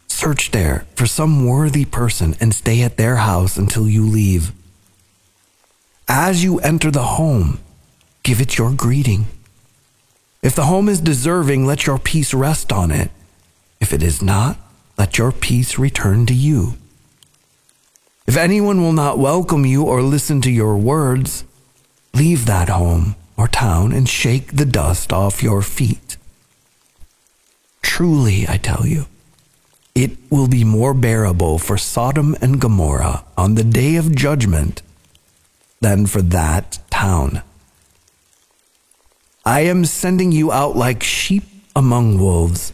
search 0.06 0.50
there 0.50 0.84
for 0.94 1.06
some 1.06 1.46
worthy 1.46 1.86
person 1.86 2.36
and 2.38 2.54
stay 2.54 2.82
at 2.82 2.98
their 2.98 3.16
house 3.16 3.56
until 3.56 3.88
you 3.88 4.04
leave. 4.04 4.52
As 6.06 6.44
you 6.44 6.58
enter 6.60 6.90
the 6.90 7.02
home, 7.02 7.60
give 8.22 8.40
it 8.40 8.58
your 8.58 8.72
greeting. 8.72 9.26
If 10.42 10.54
the 10.54 10.66
home 10.66 10.88
is 10.88 11.00
deserving, 11.00 11.64
let 11.64 11.86
your 11.86 11.98
peace 11.98 12.34
rest 12.34 12.72
on 12.72 12.90
it. 12.90 13.10
If 13.80 13.92
it 13.92 14.02
is 14.02 14.22
not, 14.22 14.58
let 14.98 15.16
your 15.16 15.32
peace 15.32 15.78
return 15.78 16.26
to 16.26 16.34
you. 16.34 16.74
If 18.26 18.36
anyone 18.36 18.82
will 18.82 18.92
not 18.92 19.18
welcome 19.18 19.64
you 19.64 19.84
or 19.84 20.02
listen 20.02 20.42
to 20.42 20.50
your 20.50 20.76
words, 20.76 21.44
leave 22.12 22.44
that 22.46 22.68
home 22.68 23.16
or 23.36 23.48
town 23.48 23.92
and 23.92 24.08
shake 24.08 24.56
the 24.56 24.66
dust 24.66 25.12
off 25.12 25.42
your 25.42 25.62
feet. 25.62 26.07
Truly, 27.82 28.46
I 28.48 28.56
tell 28.56 28.86
you, 28.86 29.06
it 29.94 30.12
will 30.30 30.48
be 30.48 30.64
more 30.64 30.94
bearable 30.94 31.58
for 31.58 31.76
Sodom 31.76 32.36
and 32.40 32.60
Gomorrah 32.60 33.24
on 33.36 33.54
the 33.54 33.64
day 33.64 33.96
of 33.96 34.14
judgment 34.14 34.82
than 35.80 36.06
for 36.06 36.22
that 36.22 36.78
town. 36.90 37.42
I 39.44 39.60
am 39.60 39.84
sending 39.84 40.30
you 40.30 40.52
out 40.52 40.76
like 40.76 41.02
sheep 41.02 41.44
among 41.74 42.18
wolves. 42.18 42.72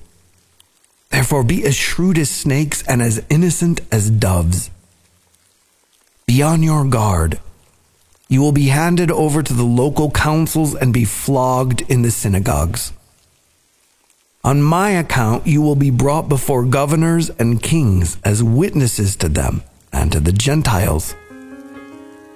Therefore, 1.10 1.44
be 1.44 1.64
as 1.64 1.76
shrewd 1.76 2.18
as 2.18 2.30
snakes 2.30 2.82
and 2.88 3.00
as 3.00 3.22
innocent 3.30 3.80
as 3.92 4.10
doves. 4.10 4.70
Be 6.26 6.42
on 6.42 6.62
your 6.62 6.84
guard. 6.84 7.38
You 8.28 8.40
will 8.40 8.52
be 8.52 8.66
handed 8.68 9.10
over 9.10 9.42
to 9.42 9.52
the 9.52 9.62
local 9.62 10.10
councils 10.10 10.74
and 10.74 10.92
be 10.92 11.04
flogged 11.04 11.82
in 11.82 12.02
the 12.02 12.10
synagogues. 12.10 12.92
On 14.44 14.62
my 14.62 14.90
account, 14.90 15.46
you 15.46 15.62
will 15.62 15.74
be 15.74 15.90
brought 15.90 16.28
before 16.28 16.66
governors 16.66 17.30
and 17.38 17.62
kings 17.62 18.18
as 18.22 18.42
witnesses 18.42 19.16
to 19.16 19.30
them 19.30 19.62
and 19.90 20.12
to 20.12 20.20
the 20.20 20.32
Gentiles. 20.32 21.14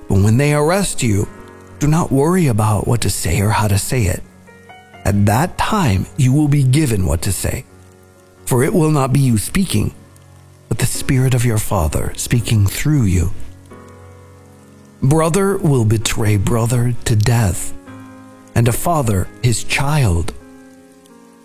But 0.09 0.23
when 0.23 0.39
they 0.39 0.55
arrest 0.55 1.03
you, 1.03 1.29
do 1.79 1.87
not 1.87 2.11
worry 2.11 2.47
about 2.47 2.89
what 2.89 3.03
to 3.03 3.11
say 3.11 3.43
or 3.43 3.51
how 3.51 3.69
to 3.69 3.77
say 3.77 4.05
it. 4.05 4.23
At 5.05 5.27
that 5.27 5.59
time, 5.59 6.07
you 6.17 6.33
will 6.33 6.49
be 6.49 6.63
given 6.63 7.05
what 7.05 7.21
to 7.23 7.33
say. 7.33 7.67
For 8.47 8.65
it 8.65 8.73
will 8.73 8.91
not 8.91 9.13
be 9.13 9.21
you 9.21 9.37
speaking, 9.37 9.95
but 10.71 10.79
the 10.79 10.87
Spirit 10.87 11.35
of 11.35 11.45
your 11.45 11.59
Father 11.59 12.15
speaking 12.17 12.67
through 12.67 13.03
you. 13.03 13.33
Brother 15.03 15.59
will 15.59 15.85
betray 15.85 16.39
brother 16.39 16.95
to 17.05 17.15
death, 17.15 17.75
and 18.55 18.67
a 18.67 18.73
father 18.73 19.29
his 19.43 19.63
child. 19.63 20.33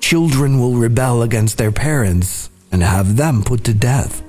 Children 0.03 0.59
will 0.59 0.75
rebel 0.75 1.21
against 1.21 1.57
their 1.57 1.71
parents 1.71 2.49
and 2.73 2.83
have 2.83 3.15
them 3.15 3.41
put 3.41 3.63
to 3.63 3.73
death. 3.73 4.21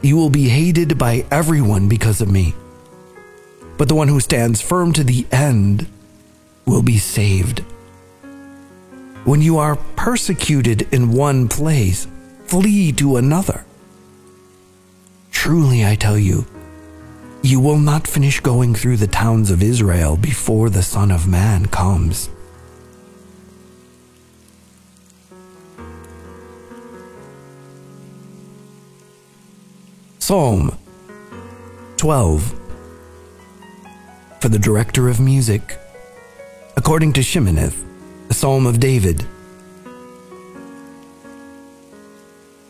You 0.00 0.16
will 0.16 0.30
be 0.30 0.48
hated 0.48 0.96
by 0.96 1.26
everyone 1.30 1.86
because 1.86 2.22
of 2.22 2.32
me, 2.32 2.54
but 3.76 3.88
the 3.88 3.94
one 3.94 4.08
who 4.08 4.20
stands 4.20 4.62
firm 4.62 4.94
to 4.94 5.04
the 5.04 5.26
end 5.30 5.86
will 6.64 6.82
be 6.82 6.96
saved. 6.96 7.58
When 9.24 9.42
you 9.42 9.58
are 9.58 9.76
persecuted 9.96 10.88
in 10.90 11.12
one 11.12 11.46
place, 11.46 12.08
flee 12.46 12.90
to 12.92 13.18
another. 13.18 13.66
Truly, 15.30 15.84
I 15.84 15.94
tell 15.94 16.18
you, 16.18 16.46
you 17.42 17.60
will 17.60 17.78
not 17.78 18.06
finish 18.08 18.40
going 18.40 18.74
through 18.74 18.96
the 18.96 19.06
towns 19.06 19.50
of 19.50 19.62
Israel 19.62 20.16
before 20.16 20.70
the 20.70 20.82
Son 20.82 21.10
of 21.10 21.28
Man 21.28 21.66
comes. 21.66 22.30
Psalm 30.32 30.74
12 31.98 32.58
For 34.40 34.48
the 34.48 34.58
director 34.58 35.10
of 35.10 35.20
music, 35.20 35.76
according 36.74 37.12
to 37.12 37.20
Sheminith, 37.20 37.76
a 38.30 38.32
psalm 38.32 38.64
of 38.64 38.80
David. 38.80 39.26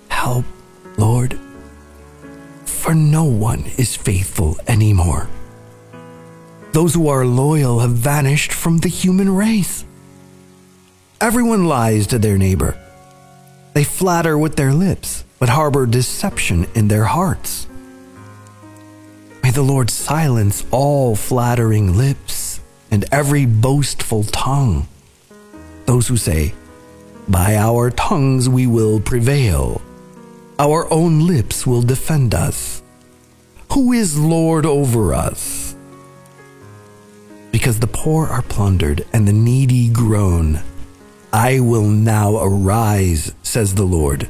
Help, 0.09 0.45
Lord 0.99 1.38
for 2.64 2.97
no 2.97 3.23
one 3.23 3.62
is 3.78 3.95
faithful 3.95 4.59
anymore. 4.66 5.31
Those 6.73 6.95
who 6.95 7.07
are 7.07 7.25
loyal 7.25 7.78
have 7.78 7.92
vanished 7.92 8.52
from 8.52 8.78
the 8.78 8.88
human 8.88 9.33
race. 9.33 9.85
Everyone 11.21 11.66
lies 11.66 12.09
to 12.09 12.19
their 12.19 12.38
neighbor. 12.38 12.76
They 13.73 13.85
flatter 13.85 14.37
with 14.37 14.57
their 14.57 14.73
lips, 14.73 15.25
but 15.38 15.49
harbor 15.49 15.87
deception 15.87 16.67
in 16.75 16.88
their 16.88 17.05
hearts. 17.05 17.67
May 19.43 19.50
the 19.50 19.62
Lord 19.62 19.91
silence 19.91 20.64
all 20.71 21.17
flattering 21.17 21.97
lips 21.97 22.61
and 22.91 23.05
every 23.11 23.47
boastful 23.47 24.25
tongue. 24.25 24.88
Those 25.87 26.09
who 26.09 26.17
say, 26.17 26.55
By 27.29 27.57
our 27.57 27.91
tongues 27.91 28.49
we 28.49 28.67
will 28.67 29.00
prevail 29.00 29.81
our 30.62 30.87
own 30.93 31.26
lips 31.26 31.67
will 31.67 31.83
defend 31.83 32.35
us. 32.37 32.83
Who 33.73 33.93
is 33.93 34.17
Lord 34.17 34.64
over 34.64 35.12
us? 35.12 35.75
Because 37.50 37.81
the 37.81 37.88
poor 37.88 38.29
are 38.29 38.43
plundered 38.43 39.05
and 39.12 39.26
the 39.26 39.33
needy 39.33 39.88
groan. 39.88 40.62
I 41.33 41.61
will 41.61 41.89
now 41.89 42.37
arise, 42.37 43.35
says 43.43 43.75
the 43.75 43.85
Lord. 43.85 44.29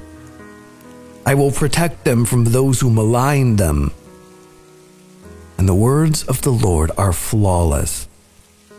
I 1.27 1.35
will 1.35 1.51
protect 1.51 2.05
them 2.05 2.25
from 2.25 2.45
those 2.45 2.81
who 2.81 2.91
malign 2.91 3.57
them. 3.57 3.93
And 5.59 5.69
the 5.69 5.75
words 5.75 6.25
of 6.25 6.43
the 6.43 6.53
Lord 6.53 6.91
are 6.97 7.13
flawless, 7.13 8.09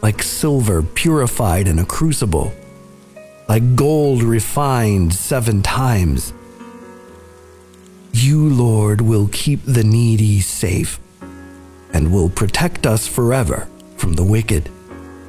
like 0.02 0.24
silver 0.24 0.84
purified 0.84 1.68
in 1.68 1.80
a 1.80 1.86
crucible, 1.86 2.54
like 3.48 3.76
gold 3.76 4.24
refined 4.24 5.14
seven 5.14 5.62
times 5.62 6.34
you, 8.14 8.48
Lord, 8.48 9.02
will 9.02 9.28
keep 9.32 9.62
the 9.66 9.84
needy 9.84 10.40
safe 10.40 11.00
and 11.92 12.14
will 12.14 12.30
protect 12.30 12.86
us 12.86 13.08
forever 13.08 13.68
from 13.98 14.14
the 14.14 14.24
wicked 14.24 14.70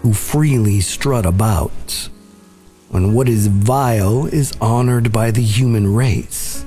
who 0.02 0.12
freely 0.12 0.80
strut 0.80 1.24
about 1.24 2.10
when 2.94 3.12
what 3.12 3.28
is 3.28 3.48
vile 3.48 4.26
is 4.26 4.52
honored 4.60 5.10
by 5.10 5.28
the 5.28 5.42
human 5.42 5.92
race. 5.92 6.64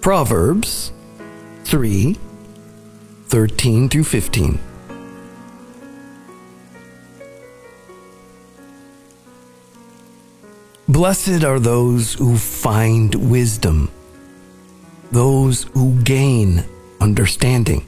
Proverbs 0.00 0.92
3 1.66 2.16
13 3.28 3.88
through 3.88 4.02
15. 4.02 4.58
Blessed 10.88 11.44
are 11.44 11.60
those 11.60 12.14
who 12.14 12.36
find 12.36 13.14
wisdom, 13.30 13.88
those 15.12 15.62
who 15.74 15.94
gain 16.02 16.64
understanding. 17.00 17.86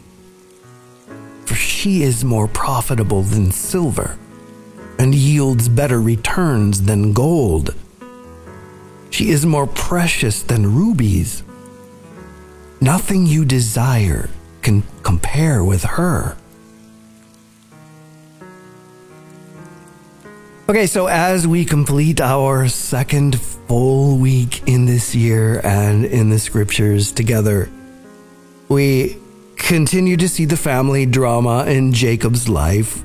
For 1.49 1.55
she 1.55 2.03
is 2.03 2.27
more 2.27 2.47
profitable 2.47 3.23
than 3.23 3.53
silver 3.53 4.19
and 4.99 5.15
yields 5.15 5.67
better 5.67 5.99
returns 5.99 6.83
than 6.83 7.15
gold. 7.15 7.75
She 9.09 9.31
is 9.31 9.47
more 9.47 9.67
precious 9.67 10.43
than 10.43 10.75
rubies. 10.75 11.43
Nothing 12.83 13.25
you 13.25 13.47
desire 13.47 14.29
can 14.61 14.83
compare 15.03 15.65
with 15.65 15.85
her. 15.85 16.37
Okay, 20.69 20.87
so 20.87 21.07
as 21.07 21.47
we 21.47 21.65
complete 21.65 22.21
our 22.21 22.69
second 22.69 23.41
full 23.41 24.19
week 24.19 24.69
in 24.69 24.85
this 24.85 25.15
year 25.15 25.63
and 25.65 26.05
in 26.05 26.29
the 26.29 26.39
scriptures 26.39 27.11
together, 27.11 27.71
we 28.69 29.17
continue 29.59 30.17
to 30.17 30.29
see 30.29 30.45
the 30.45 30.57
family 30.57 31.05
drama 31.05 31.67
in 31.67 31.93
Jacob's 31.93 32.49
life. 32.49 33.05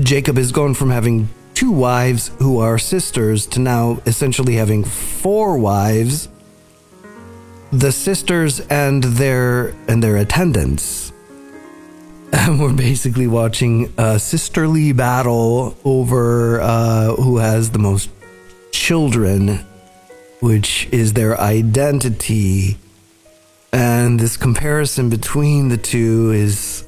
Jacob 0.00 0.36
has 0.36 0.52
gone 0.52 0.74
from 0.74 0.90
having 0.90 1.28
two 1.54 1.70
wives 1.70 2.30
who 2.38 2.58
are 2.58 2.78
sisters 2.78 3.46
to 3.46 3.60
now 3.60 4.00
essentially 4.06 4.54
having 4.56 4.84
four 4.84 5.56
wives. 5.56 6.28
The 7.72 7.92
sisters 7.92 8.60
and 8.60 9.04
their 9.04 9.74
and 9.88 10.02
their 10.02 10.16
attendants 10.16 11.04
and 12.34 12.60
we're 12.60 12.72
basically 12.72 13.26
watching 13.26 13.92
a 13.96 14.18
sisterly 14.18 14.92
battle 14.92 15.76
over 15.84 16.60
uh, 16.60 17.14
who 17.14 17.38
has 17.38 17.70
the 17.70 17.78
most 17.78 18.10
children, 18.72 19.64
which 20.40 20.88
is 20.90 21.12
their 21.12 21.40
identity. 21.40 22.76
And 23.74 24.18
this 24.18 24.36
comparison 24.36 25.10
between 25.10 25.68
the 25.68 25.76
two 25.76 26.30
is 26.30 26.86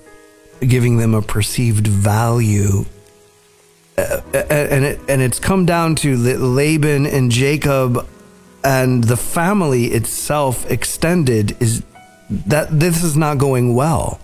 giving 0.60 0.96
them 0.96 1.12
a 1.12 1.20
perceived 1.20 1.86
value. 1.86 2.86
Uh, 3.98 4.20
and 4.32 4.84
it, 4.84 5.00
and 5.08 5.20
it's 5.20 5.38
come 5.38 5.66
down 5.66 5.96
to 5.96 6.16
Laban 6.16 7.06
and 7.06 7.30
Jacob 7.30 8.06
and 8.64 9.04
the 9.04 9.16
family 9.16 9.86
itself 9.86 10.70
extended 10.70 11.60
is 11.60 11.82
that 12.30 12.68
this 12.70 13.04
is 13.04 13.16
not 13.16 13.38
going 13.38 13.74
well 13.74 14.20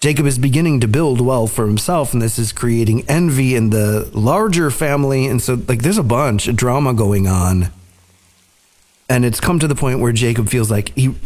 Jacob 0.00 0.26
is 0.26 0.38
beginning 0.38 0.78
to 0.80 0.86
build 0.86 1.20
wealth 1.20 1.52
for 1.52 1.66
himself, 1.66 2.12
and 2.12 2.22
this 2.22 2.38
is 2.38 2.52
creating 2.52 3.04
envy 3.08 3.56
in 3.56 3.70
the 3.70 4.08
larger 4.12 4.70
family. 4.70 5.26
And 5.26 5.42
so, 5.42 5.60
like, 5.66 5.82
there's 5.82 5.98
a 5.98 6.04
bunch 6.04 6.46
of 6.46 6.54
drama 6.54 6.94
going 6.94 7.26
on. 7.26 7.72
And 9.08 9.24
it's 9.24 9.40
come 9.40 9.58
to 9.58 9.66
the 9.66 9.74
point 9.74 9.98
where 9.98 10.12
Jacob 10.12 10.48
feels 10.48 10.70
like 10.70 10.90
he 10.90 11.16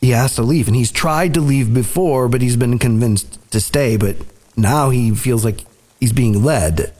he 0.00 0.10
has 0.10 0.34
to 0.36 0.42
leave. 0.42 0.66
And 0.68 0.76
he's 0.76 0.92
tried 0.92 1.34
to 1.34 1.40
leave 1.40 1.74
before, 1.74 2.28
but 2.28 2.42
he's 2.42 2.56
been 2.56 2.78
convinced 2.78 3.38
to 3.50 3.60
stay. 3.60 3.96
But 3.96 4.16
now 4.56 4.90
he 4.90 5.14
feels 5.14 5.44
like 5.44 5.64
he's 6.00 6.12
being 6.12 6.42
led 6.42 6.92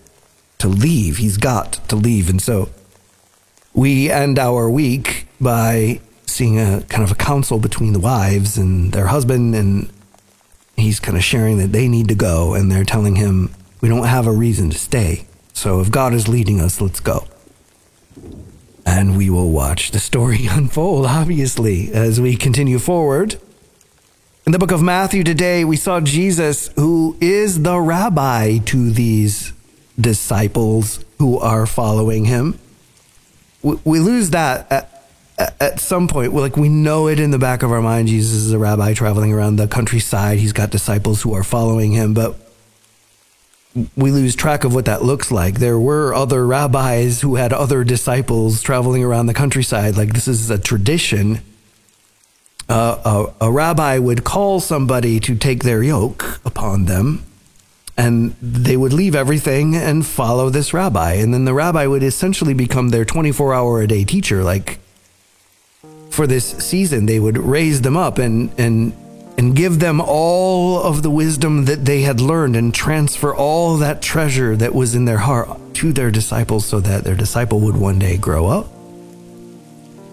to 0.59 0.69
leave. 0.69 1.19
He's 1.19 1.37
got 1.37 1.75
to 1.89 1.97
leave. 1.97 2.29
And 2.29 2.43
so 2.43 2.71
we 3.73 4.11
end 4.11 4.39
our 4.39 4.69
week 4.69 5.27
by 5.41 6.01
seeing 6.27 6.59
a 6.59 6.83
kind 6.89 7.05
of 7.05 7.13
a 7.13 7.17
council 7.17 7.59
between 7.59 7.93
the 7.93 8.01
wives 8.01 8.59
and 8.59 8.93
their 8.93 9.07
husband 9.07 9.55
and 9.55 9.91
he's 10.77 11.01
kind 11.01 11.17
of 11.17 11.25
sharing 11.25 11.59
that 11.59 11.73
they 11.73 11.89
need 11.89 12.09
to 12.09 12.15
go 12.15 12.55
and 12.55 12.71
they're 12.71 12.85
telling 12.85 13.17
him, 13.17 13.51
we 13.81 13.89
don't 13.89 14.07
have 14.07 14.27
a 14.27 14.33
reason 14.33 14.71
to 14.71 14.79
stay. 14.79 15.27
So 15.53 15.81
if 15.81 15.91
God 15.91 16.15
is 16.15 16.29
leading 16.29 16.61
us, 16.61 16.81
let's 16.81 17.01
go. 17.01 17.27
And 18.91 19.19
we 19.19 19.29
will 19.29 19.51
watch 19.51 19.91
the 19.91 19.99
story 19.99 20.47
unfold, 20.51 21.05
obviously, 21.05 21.93
as 21.93 22.23
we 22.23 22.37
continue 22.37 22.79
forward. 22.79 23.37
In 24.47 24.53
the 24.53 24.59
book 24.59 24.71
of 24.71 24.83
Matthew 24.83 25.23
today, 25.23 25.63
we 25.63 25.77
saw 25.77 26.01
Jesus, 26.01 26.69
who 26.69 27.15
is 27.21 27.65
the 27.65 27.79
rabbi 27.79 28.57
to 28.65 28.91
these 28.91 29.53
disciples 30.01 31.05
who 31.19 31.39
are 31.39 31.67
following 31.67 32.25
him. 32.25 32.59
We 33.63 34.01
lose 34.01 34.31
that 34.31 35.05
at 35.37 35.81
some 35.81 36.09
point, 36.09 36.33
like 36.33 36.57
we 36.57 36.71
know 36.71 37.09
it 37.09 37.21
in 37.21 37.31
the 37.31 37.39
back 37.39 37.63
of 37.63 37.71
our 37.71 37.83
mind, 37.83 38.09
Jesus 38.09 38.39
is 38.39 38.53
a 38.53 38.59
rabbi 38.59 38.95
traveling 38.95 39.35
around 39.35 39.57
the 39.57 39.69
countryside. 39.69 40.39
He's 40.39 40.55
got 40.55 40.71
disciples 40.71 41.21
who 41.21 41.35
are 41.35 41.45
following 41.45 41.93
him, 41.93 42.15
but 42.15 42.37
we 43.97 44.11
lose 44.11 44.35
track 44.35 44.65
of 44.65 44.75
what 44.75 44.85
that 44.87 45.03
looks 45.03 45.31
like. 45.31 45.55
There 45.55 45.79
were 45.79 46.15
other 46.15 46.47
rabbis 46.47 47.21
who 47.21 47.37
had 47.37 47.53
other 47.53 47.85
disciples 47.85 48.63
traveling 48.63 49.05
around 49.05 49.27
the 49.27 49.35
countryside. 49.35 49.97
Like 49.97 50.13
this 50.13 50.29
is 50.29 50.51
a 50.51 50.59
tradition. 50.59 51.41
Uh, 52.69 53.29
a, 53.41 53.47
a 53.47 53.51
rabbi 53.51 53.99
would 53.99 54.25
call 54.25 54.61
somebody 54.61 55.19
to 55.21 55.35
take 55.35 55.63
their 55.63 55.83
yoke 55.83 56.41
upon 56.45 56.85
them, 56.85 57.25
and 57.97 58.35
they 58.43 58.77
would 58.77 58.93
leave 58.93 59.15
everything 59.15 59.75
and 59.75 60.07
follow 60.07 60.51
this 60.51 60.75
rabbi. 60.75 61.15
And 61.15 61.33
then 61.33 61.45
the 61.45 61.55
rabbi 61.55 61.87
would 61.87 62.03
essentially 62.03 62.55
become 62.55 62.91
their 62.91 63.05
24 63.05 63.55
hour 63.55 63.81
a 63.81 63.87
day 63.87 64.05
teacher. 64.05 64.45
Like 64.45 64.79
for 66.11 66.27
this 66.27 66.47
season, 66.59 67.07
they 67.07 67.19
would 67.19 67.39
raise 67.39 67.83
them 67.83 67.97
up 67.97 68.19
and, 68.19 68.51
and 68.59 68.93
and 69.39 69.55
give 69.55 69.79
them 69.79 70.01
all 70.01 70.83
of 70.83 71.05
the 71.05 71.11
wisdom 71.11 71.67
that 71.67 71.85
they 71.85 72.03
had 72.03 72.21
learned 72.21 72.57
and 72.57 72.75
transfer 72.75 73.33
all 73.33 73.77
that 73.77 74.03
treasure 74.03 74.57
that 74.57 74.75
was 74.75 74.97
in 74.97 75.05
their 75.05 75.19
heart 75.19 75.49
to 75.75 75.93
their 75.93 76.11
disciples 76.11 76.67
so 76.67 76.81
that 76.81 77.05
their 77.05 77.15
disciple 77.15 77.61
would 77.61 77.77
one 77.77 78.01
day 78.01 78.17
grow 78.17 78.49
up 78.49 78.67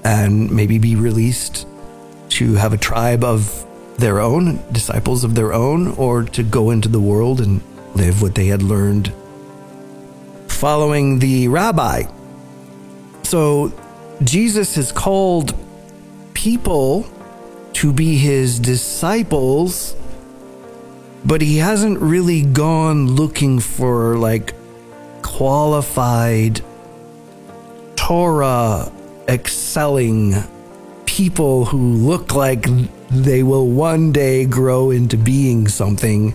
and 0.03 0.51
maybe 0.51 0.77
be 0.77 0.95
released 0.95 1.67
to 2.29 2.53
have 2.53 2.71
a 2.71 2.77
tribe 2.77 3.23
of 3.23 3.65
their 3.97 4.19
own, 4.19 4.61
disciples 4.71 5.23
of 5.23 5.33
their 5.33 5.53
own, 5.53 5.88
or 5.97 6.21
to 6.23 6.43
go 6.43 6.69
into 6.69 6.88
the 6.88 6.99
world 6.99 7.41
and 7.41 7.61
live 7.95 8.21
what 8.21 8.35
they 8.35 8.45
had 8.45 8.61
learned 8.61 9.11
following 10.47 11.17
the 11.17 11.47
rabbi. 11.47 12.03
So 13.23 13.73
Jesus 14.23 14.75
has 14.75 14.91
called 14.91 15.55
people 16.35 17.07
to 17.75 17.91
be 17.91 18.15
his 18.15 18.57
disciples, 18.57 19.95
but 21.25 21.41
he 21.41 21.57
hasn't 21.57 21.99
really 21.99 22.41
gone 22.41 23.07
looking 23.07 23.59
for 23.59 24.15
like 24.17 24.53
qualified 25.21 26.61
Torah 27.97 28.89
excelling 29.27 30.35
people 31.05 31.65
who 31.65 31.93
look 31.95 32.33
like 32.33 32.65
they 33.09 33.43
will 33.43 33.67
one 33.67 34.13
day 34.13 34.45
grow 34.45 34.91
into 34.91 35.17
being 35.17 35.67
something. 35.67 36.33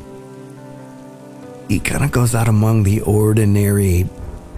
He 1.71 1.81
kind 1.81 2.05
of 2.05 2.11
goes 2.11 2.35
out 2.35 2.49
among 2.49 2.83
the 2.83 3.01
ordinary 3.01 4.07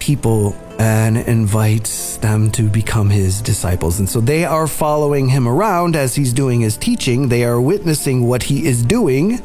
people 0.00 0.56
and 0.78 1.16
invites 1.16 2.16
them 2.16 2.50
to 2.52 2.68
become 2.68 3.10
his 3.10 3.40
disciples. 3.40 3.98
And 3.98 4.08
so 4.08 4.20
they 4.20 4.44
are 4.44 4.66
following 4.66 5.28
him 5.28 5.46
around 5.46 5.96
as 5.96 6.14
he's 6.14 6.32
doing 6.32 6.60
his 6.60 6.76
teaching. 6.76 7.28
They 7.28 7.44
are 7.44 7.60
witnessing 7.60 8.26
what 8.26 8.44
he 8.44 8.66
is 8.66 8.82
doing. 8.82 9.40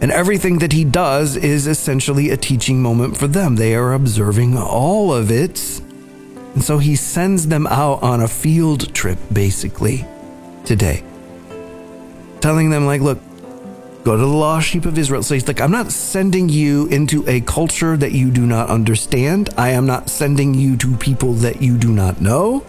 And 0.00 0.10
everything 0.10 0.58
that 0.58 0.72
he 0.72 0.84
does 0.84 1.36
is 1.36 1.66
essentially 1.66 2.30
a 2.30 2.36
teaching 2.36 2.82
moment 2.82 3.16
for 3.16 3.28
them. 3.28 3.56
They 3.56 3.74
are 3.74 3.92
observing 3.92 4.56
all 4.58 5.12
of 5.12 5.30
it. 5.30 5.80
And 6.54 6.62
so 6.62 6.78
he 6.78 6.96
sends 6.96 7.46
them 7.46 7.66
out 7.68 8.02
on 8.02 8.20
a 8.20 8.28
field 8.28 8.92
trip, 8.94 9.18
basically, 9.32 10.04
today. 10.64 11.02
Telling 12.40 12.70
them, 12.70 12.84
like, 12.84 13.00
look, 13.00 13.18
Go 14.04 14.16
to 14.16 14.18
the 14.18 14.26
lost 14.26 14.66
sheep 14.66 14.84
of 14.84 14.98
Israel. 14.98 15.22
So 15.22 15.34
he's 15.34 15.46
like, 15.46 15.60
I'm 15.60 15.70
not 15.70 15.92
sending 15.92 16.48
you 16.48 16.86
into 16.86 17.24
a 17.28 17.40
culture 17.42 17.96
that 17.96 18.10
you 18.10 18.32
do 18.32 18.46
not 18.46 18.68
understand. 18.68 19.50
I 19.56 19.70
am 19.70 19.86
not 19.86 20.10
sending 20.10 20.54
you 20.54 20.76
to 20.78 20.96
people 20.96 21.34
that 21.34 21.62
you 21.62 21.78
do 21.78 21.92
not 21.92 22.20
know. 22.20 22.66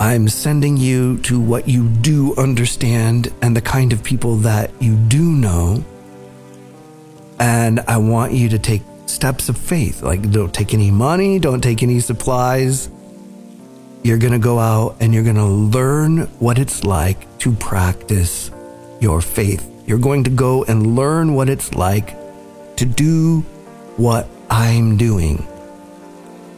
I'm 0.00 0.28
sending 0.28 0.76
you 0.76 1.18
to 1.18 1.40
what 1.40 1.68
you 1.68 1.88
do 1.88 2.34
understand 2.36 3.32
and 3.42 3.56
the 3.56 3.60
kind 3.60 3.92
of 3.92 4.02
people 4.02 4.36
that 4.38 4.70
you 4.82 4.96
do 4.96 5.22
know. 5.22 5.84
And 7.38 7.78
I 7.80 7.98
want 7.98 8.32
you 8.32 8.48
to 8.48 8.58
take 8.58 8.82
steps 9.06 9.48
of 9.48 9.56
faith. 9.56 10.02
Like, 10.02 10.32
don't 10.32 10.52
take 10.52 10.74
any 10.74 10.90
money, 10.90 11.38
don't 11.38 11.60
take 11.60 11.84
any 11.84 12.00
supplies. 12.00 12.90
You're 14.02 14.18
going 14.18 14.32
to 14.32 14.38
go 14.40 14.58
out 14.58 14.96
and 14.98 15.14
you're 15.14 15.24
going 15.24 15.36
to 15.36 15.44
learn 15.44 16.22
what 16.40 16.58
it's 16.58 16.82
like 16.82 17.38
to 17.38 17.52
practice 17.52 18.50
your 19.00 19.20
faith 19.20 19.77
you're 19.88 19.98
going 19.98 20.22
to 20.22 20.30
go 20.30 20.64
and 20.64 20.94
learn 20.94 21.34
what 21.34 21.48
it's 21.48 21.72
like 21.72 22.14
to 22.76 22.84
do 22.84 23.40
what 23.96 24.28
I'm 24.50 24.98
doing. 24.98 25.48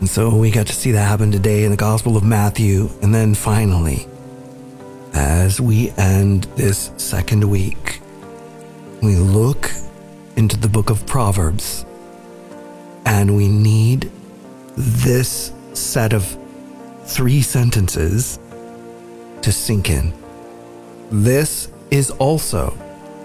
And 0.00 0.08
so 0.08 0.34
we 0.34 0.50
got 0.50 0.66
to 0.66 0.72
see 0.72 0.90
that 0.90 1.06
happen 1.06 1.30
today 1.30 1.62
in 1.62 1.70
the 1.70 1.76
Gospel 1.76 2.16
of 2.16 2.24
Matthew. 2.24 2.90
And 3.02 3.14
then 3.14 3.34
finally, 3.34 4.08
as 5.14 5.60
we 5.60 5.90
end 5.90 6.44
this 6.56 6.90
second 6.96 7.48
week, 7.48 8.00
we 9.00 9.14
look 9.14 9.70
into 10.34 10.56
the 10.56 10.68
book 10.68 10.90
of 10.90 11.06
Proverbs 11.06 11.86
and 13.06 13.36
we 13.36 13.46
need 13.46 14.10
this 14.76 15.52
set 15.72 16.12
of 16.12 16.36
three 17.04 17.42
sentences 17.42 18.40
to 19.42 19.52
sink 19.52 19.88
in. 19.88 20.12
This 21.12 21.70
is 21.92 22.10
also 22.10 22.76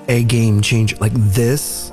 a 0.08 0.24
game 0.24 0.62
changer. 0.62 0.96
Like 0.98 1.13
this, 1.13 1.91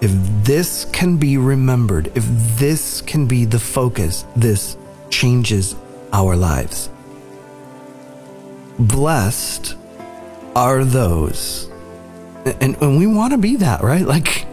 if 0.00 0.10
this 0.44 0.86
can 0.86 1.16
be 1.16 1.38
remembered, 1.38 2.08
if 2.14 2.24
this 2.58 3.00
can 3.00 3.26
be 3.26 3.44
the 3.44 3.58
focus, 3.58 4.26
this 4.36 4.76
changes 5.10 5.76
our 6.12 6.36
lives. 6.36 6.90
Blessed 8.78 9.76
are 10.54 10.84
those, 10.84 11.70
and, 12.60 12.76
and 12.82 12.98
we 12.98 13.06
want 13.06 13.32
to 13.32 13.38
be 13.38 13.56
that, 13.56 13.82
right? 13.82 14.06
Like, 14.06 14.46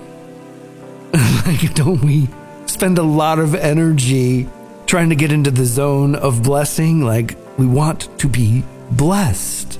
like, 1.45 1.73
don't 1.73 2.01
we 2.01 2.29
spend 2.65 2.97
a 2.97 3.03
lot 3.03 3.39
of 3.39 3.55
energy 3.55 4.47
trying 4.85 5.09
to 5.09 5.15
get 5.15 5.31
into 5.31 5.51
the 5.51 5.65
zone 5.65 6.15
of 6.15 6.43
blessing? 6.43 7.01
Like, 7.01 7.35
we 7.57 7.65
want 7.65 8.07
to 8.19 8.27
be 8.27 8.63
blessed. 8.91 9.79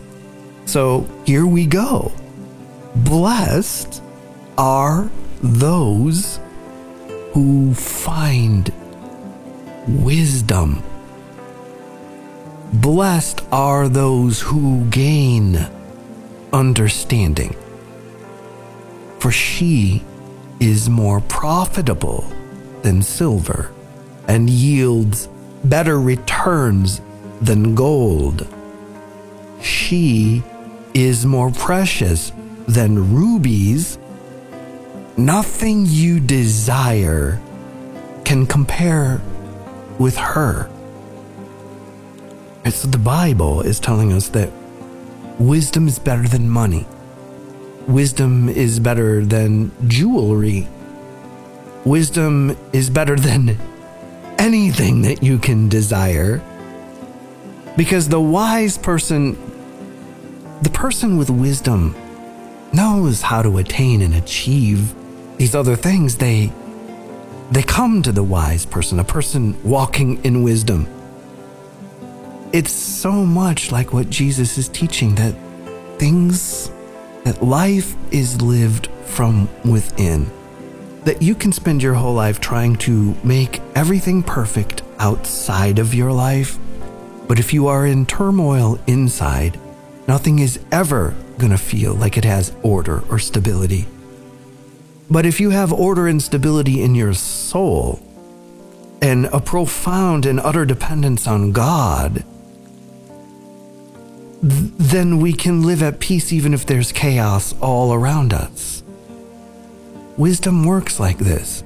So 0.65 1.07
here 1.25 1.45
we 1.45 1.65
go. 1.65 2.11
Blessed 2.95 4.01
are 4.57 5.09
those 5.41 6.39
who 7.33 7.73
find 7.73 8.71
wisdom. 9.87 10.83
Blessed 12.73 13.41
are 13.51 13.87
those 13.87 14.41
who 14.41 14.85
gain 14.89 15.67
understanding. 16.51 17.55
For 19.19 19.31
she 19.31 20.03
is 20.59 20.89
more 20.89 21.21
profitable 21.21 22.25
than 22.81 23.01
silver 23.01 23.71
and 24.27 24.49
yields 24.49 25.29
better 25.63 25.99
returns 25.99 27.01
than 27.41 27.73
gold. 27.75 28.47
She 29.61 30.43
is 30.93 31.25
more 31.25 31.51
precious 31.51 32.31
than 32.67 33.13
rubies, 33.13 33.97
nothing 35.17 35.85
you 35.85 36.19
desire 36.19 37.41
can 38.23 38.45
compare 38.45 39.21
with 39.99 40.17
her. 40.17 40.69
And 42.63 42.73
so 42.73 42.87
the 42.87 42.97
Bible 42.97 43.61
is 43.61 43.79
telling 43.79 44.13
us 44.13 44.29
that 44.29 44.51
wisdom 45.39 45.87
is 45.87 45.99
better 45.99 46.27
than 46.27 46.49
money. 46.49 46.85
Wisdom 47.87 48.47
is 48.47 48.79
better 48.79 49.25
than 49.25 49.71
jewelry. 49.87 50.67
Wisdom 51.83 52.55
is 52.71 52.89
better 52.89 53.15
than 53.15 53.57
anything 54.37 55.01
that 55.01 55.23
you 55.23 55.39
can 55.39 55.67
desire. 55.67 56.41
Because 57.75 58.07
the 58.07 58.21
wise 58.21 58.77
person, 58.77 59.35
the 60.61 60.69
person 60.69 61.17
with 61.17 61.29
wisdom, 61.29 61.95
knows 62.73 63.21
how 63.21 63.41
to 63.41 63.57
attain 63.57 64.01
and 64.01 64.15
achieve 64.15 64.93
these 65.37 65.55
other 65.55 65.75
things, 65.75 66.17
they 66.17 66.51
they 67.51 67.63
come 67.63 68.01
to 68.03 68.11
the 68.11 68.23
wise 68.23 68.65
person, 68.65 68.99
a 68.99 69.03
person 69.03 69.61
walking 69.63 70.23
in 70.23 70.41
wisdom. 70.43 70.87
It's 72.53 72.71
so 72.71 73.11
much 73.11 73.71
like 73.71 73.91
what 73.91 74.09
Jesus 74.09 74.57
is 74.57 74.69
teaching 74.69 75.15
that 75.15 75.35
things 75.97 76.71
that 77.23 77.43
life 77.43 77.95
is 78.11 78.41
lived 78.41 78.87
from 79.05 79.49
within. 79.65 80.31
That 81.03 81.21
you 81.21 81.35
can 81.35 81.51
spend 81.51 81.83
your 81.83 81.93
whole 81.93 82.13
life 82.13 82.39
trying 82.39 82.75
to 82.77 83.15
make 83.23 83.61
everything 83.75 84.23
perfect 84.23 84.83
outside 84.99 85.79
of 85.79 85.93
your 85.93 86.11
life, 86.11 86.57
but 87.27 87.39
if 87.39 87.53
you 87.53 87.67
are 87.67 87.85
in 87.85 88.05
turmoil 88.05 88.79
inside, 88.87 89.59
nothing 90.07 90.39
is 90.39 90.59
ever 90.71 91.15
going 91.41 91.51
to 91.51 91.57
feel 91.57 91.93
like 91.95 92.17
it 92.17 92.23
has 92.23 92.55
order 92.61 93.03
or 93.09 93.19
stability. 93.19 93.87
But 95.09 95.25
if 95.25 95.41
you 95.41 95.49
have 95.49 95.73
order 95.73 96.07
and 96.07 96.21
stability 96.21 96.81
in 96.81 96.95
your 96.95 97.13
soul 97.13 97.99
and 99.01 99.25
a 99.25 99.41
profound 99.41 100.25
and 100.25 100.39
utter 100.39 100.65
dependence 100.65 101.27
on 101.27 101.51
God, 101.51 102.23
th- 104.41 104.71
then 104.77 105.19
we 105.19 105.33
can 105.33 105.63
live 105.63 105.81
at 105.81 105.99
peace 105.99 106.31
even 106.31 106.53
if 106.53 106.65
there's 106.65 106.91
chaos 106.91 107.53
all 107.59 107.91
around 107.91 108.31
us. 108.31 108.83
Wisdom 110.15 110.63
works 110.63 110.99
like 110.99 111.17
this. 111.17 111.63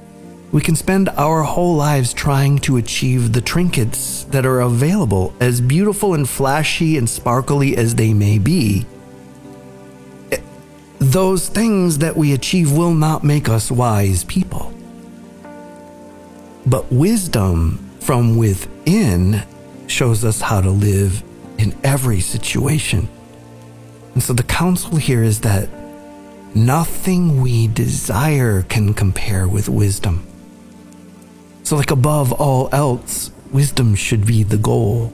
We 0.52 0.62
can 0.62 0.74
spend 0.74 1.10
our 1.10 1.42
whole 1.42 1.76
lives 1.76 2.14
trying 2.14 2.60
to 2.60 2.78
achieve 2.78 3.32
the 3.32 3.42
trinkets 3.42 4.24
that 4.30 4.46
are 4.46 4.60
available, 4.60 5.34
as 5.38 5.60
beautiful 5.60 6.14
and 6.14 6.26
flashy 6.26 6.96
and 6.96 7.08
sparkly 7.08 7.76
as 7.76 7.94
they 7.94 8.14
may 8.14 8.38
be. 8.38 8.86
Those 11.06 11.48
things 11.48 11.98
that 11.98 12.16
we 12.16 12.32
achieve 12.32 12.72
will 12.72 12.92
not 12.92 13.22
make 13.22 13.48
us 13.48 13.70
wise 13.70 14.24
people. 14.24 14.74
But 16.66 16.90
wisdom 16.90 17.78
from 18.00 18.36
within 18.36 19.44
shows 19.86 20.24
us 20.24 20.40
how 20.40 20.60
to 20.60 20.70
live 20.70 21.22
in 21.58 21.76
every 21.84 22.18
situation. 22.18 23.08
And 24.14 24.22
so 24.22 24.32
the 24.32 24.42
counsel 24.42 24.96
here 24.96 25.22
is 25.22 25.42
that 25.42 25.68
nothing 26.56 27.40
we 27.40 27.68
desire 27.68 28.62
can 28.62 28.92
compare 28.92 29.46
with 29.46 29.68
wisdom. 29.68 30.26
So, 31.62 31.76
like 31.76 31.92
above 31.92 32.32
all 32.32 32.68
else, 32.72 33.30
wisdom 33.52 33.94
should 33.94 34.26
be 34.26 34.42
the 34.42 34.58
goal. 34.58 35.12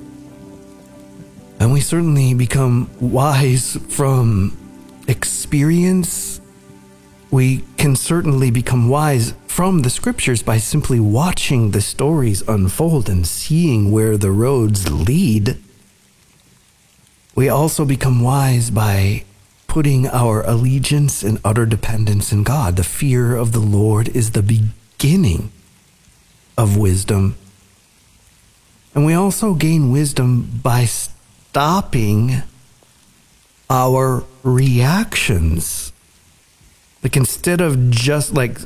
And 1.61 1.71
we 1.71 1.83
certainly 1.83 2.33
become 2.33 2.89
wise 2.99 3.77
from 3.91 4.57
experience. 5.07 6.41
We 7.31 7.65
can 7.77 7.97
certainly 7.97 8.51
become 8.51 8.89
wise 8.89 9.35
from 9.47 9.83
the 9.83 9.91
scriptures 9.91 10.43
by 10.43 10.59
simply 10.59 11.01
watching 11.01 11.71
the 11.71 11.81
stories 11.81 12.43
unfold 12.49 13.09
and 13.09 13.27
seeing 13.27 13.91
where 13.91 14.17
the 14.17 14.31
roads 14.31 14.91
lead. 14.91 15.59
We 17.35 17.49
also 17.49 17.85
become 17.85 18.23
wise 18.23 18.71
by 18.71 19.25
putting 19.67 20.07
our 20.07 20.43
allegiance 20.43 21.23
and 21.23 21.41
utter 21.45 21.65
dependence 21.65 22.33
in 22.33 22.43
God. 22.43 22.77
The 22.77 22.85
fear 22.85 23.35
of 23.35 23.53
the 23.53 23.61
Lord 23.61 24.09
is 24.09 24.33
the 24.33 24.43
beginning 24.43 25.51
of 26.59 26.77
wisdom. 26.77 27.37
And 28.95 29.07
we 29.07 29.15
also 29.15 29.55
gain 29.55 29.91
wisdom 29.91 30.61
by 30.63 30.85
stopping 30.85 32.43
our 33.71 34.25
reactions. 34.43 35.93
Like 37.03 37.17
instead 37.17 37.61
of 37.61 37.91
just 37.91 38.35
like 38.35 38.59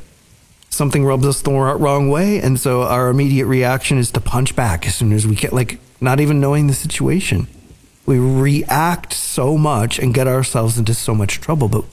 something 0.70 1.04
rubs 1.04 1.26
us 1.26 1.40
the 1.42 1.52
wrong 1.52 2.10
way, 2.10 2.40
and 2.40 2.60
so 2.60 2.82
our 2.82 3.08
immediate 3.08 3.46
reaction 3.46 3.98
is 3.98 4.10
to 4.12 4.20
punch 4.20 4.54
back 4.54 4.86
as 4.86 4.94
soon 4.94 5.12
as 5.12 5.26
we 5.26 5.34
get 5.34 5.52
like 5.52 5.78
not 6.00 6.20
even 6.20 6.40
knowing 6.40 6.66
the 6.66 6.74
situation 6.74 7.48
we 8.06 8.18
react 8.18 9.12
so 9.12 9.58
much 9.58 9.98
and 9.98 10.14
get 10.14 10.28
ourselves 10.28 10.78
into 10.78 10.94
so 10.94 11.14
much 11.14 11.40
trouble. 11.40 11.68
But 11.68 11.84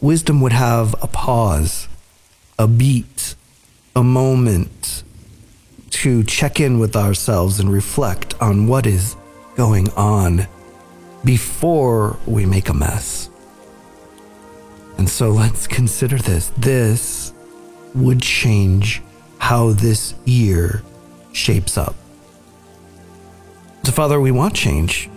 wisdom 0.00 0.40
would 0.40 0.52
have 0.52 0.94
a 1.02 1.08
pause, 1.08 1.88
a 2.58 2.68
beat, 2.68 3.34
a 3.94 4.04
moment 4.04 5.02
to 5.90 6.22
check 6.22 6.60
in 6.60 6.78
with 6.78 6.94
ourselves 6.94 7.58
and 7.58 7.70
reflect 7.70 8.40
on 8.40 8.68
what 8.68 8.86
is 8.86 9.16
going 9.56 9.90
on 9.90 10.46
before 11.24 12.18
we 12.26 12.46
make 12.46 12.68
a 12.68 12.74
mess. 12.74 13.30
And 14.98 15.08
so 15.08 15.30
let's 15.30 15.66
consider 15.66 16.18
this. 16.18 16.52
This 16.56 17.32
would 17.94 18.20
change 18.20 19.02
how 19.38 19.72
this 19.72 20.14
year 20.24 20.82
shapes 21.32 21.78
up. 21.78 21.94
So, 23.82 23.92
Father, 23.92 24.20
we 24.20 24.30
want 24.30 24.54
change 24.54 25.08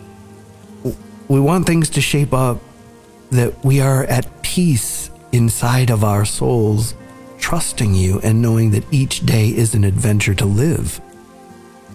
we 1.28 1.40
want 1.40 1.66
things 1.66 1.90
to 1.92 2.02
shape 2.02 2.34
up 2.34 2.60
that 3.32 3.64
we 3.66 3.80
are 3.80 4.04
at 4.04 4.44
peace 4.44 5.10
inside 5.32 5.90
of 5.90 6.04
our 6.04 6.26
souls, 6.26 6.94
trusting 7.40 7.94
you 7.96 8.20
and 8.22 8.42
knowing 8.42 8.72
that 8.72 8.86
each 8.92 9.26
day 9.26 9.48
is 9.48 9.74
an 9.74 9.84
adventure 9.84 10.36
to 10.36 10.46
live. 10.46 11.02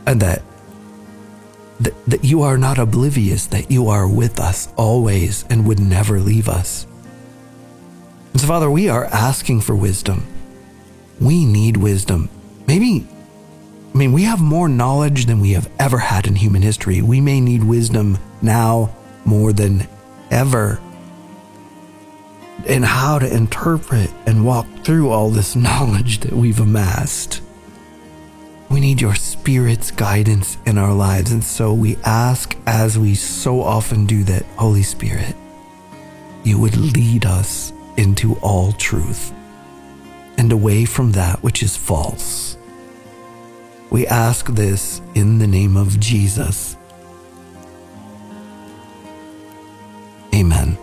And 0.07 0.21
that, 0.21 0.43
that, 1.81 1.95
that 2.07 2.25
you 2.25 2.43
are 2.43 2.59
not 2.59 2.79
oblivious, 2.79 3.47
that 3.47 3.71
you 3.71 3.89
are 3.89 4.09
with 4.09 4.41
us 4.41 4.69
always 4.77 5.45
and 5.49 5.67
would 5.67 5.81
never 5.81 6.21
leave 6.21 6.49
us. 6.49 6.87
And 8.33 8.41
so, 8.41 8.47
Father, 8.47 8.71
we 8.71 8.89
are 8.89 9.05
asking 9.07 9.61
for 9.63 9.75
wisdom. 9.75 10.27
We 11.21 11.45
need 11.45 11.77
wisdom. 11.77 12.29
Maybe, 12.67 13.07
I 13.95 13.97
mean, 13.97 14.13
we 14.13 14.25
have 14.25 14.41
more 14.41 14.69
knowledge 14.69 15.27
than 15.27 15.41
we 15.41 15.53
have 15.53 15.71
ever 15.79 15.99
had 15.99 16.27
in 16.27 16.37
human 16.37 16.63
history. 16.63 17.03
We 17.03 17.21
may 17.21 17.41
need 17.41 17.65
wisdom 17.65 18.19
now 18.43 18.95
more 19.25 19.53
than 19.53 19.89
ever 20.31 20.81
and 22.67 22.85
how 22.85 23.19
to 23.19 23.35
interpret 23.35 24.11
and 24.27 24.45
walk 24.45 24.67
through 24.85 25.11
all 25.11 25.31
this 25.31 25.57
knowledge 25.57 26.21
that 26.21 26.33
we've 26.33 26.61
amassed. 26.61 27.41
We 28.71 28.81
need 28.81 29.01
your 29.01 29.15
Spirit's 29.15 29.91
guidance 29.91 30.59
in 30.67 30.77
our 30.77 30.93
lives. 30.93 31.33
And 31.33 31.43
so 31.43 31.73
we 31.73 31.97
ask, 32.05 32.55
as 32.67 32.99
we 32.99 33.15
so 33.15 33.63
often 33.63 34.05
do, 34.07 34.25
that 34.25 34.43
Holy 34.57 34.83
Spirit, 34.83 35.35
you 36.45 36.61
would 36.61 36.77
lead 36.77 37.25
us 37.25 37.73
into 37.97 38.35
all 38.37 38.73
truth 38.73 39.33
and 40.37 40.53
away 40.53 40.85
from 40.85 41.13
that 41.13 41.43
which 41.43 41.63
is 41.63 41.77
false. 41.77 42.59
We 43.91 44.07
ask 44.07 44.47
this 44.47 45.01
in 45.15 45.39
the 45.39 45.47
name 45.47 45.77
of 45.77 45.99
Jesus. 45.99 46.77
Amen. 50.35 50.77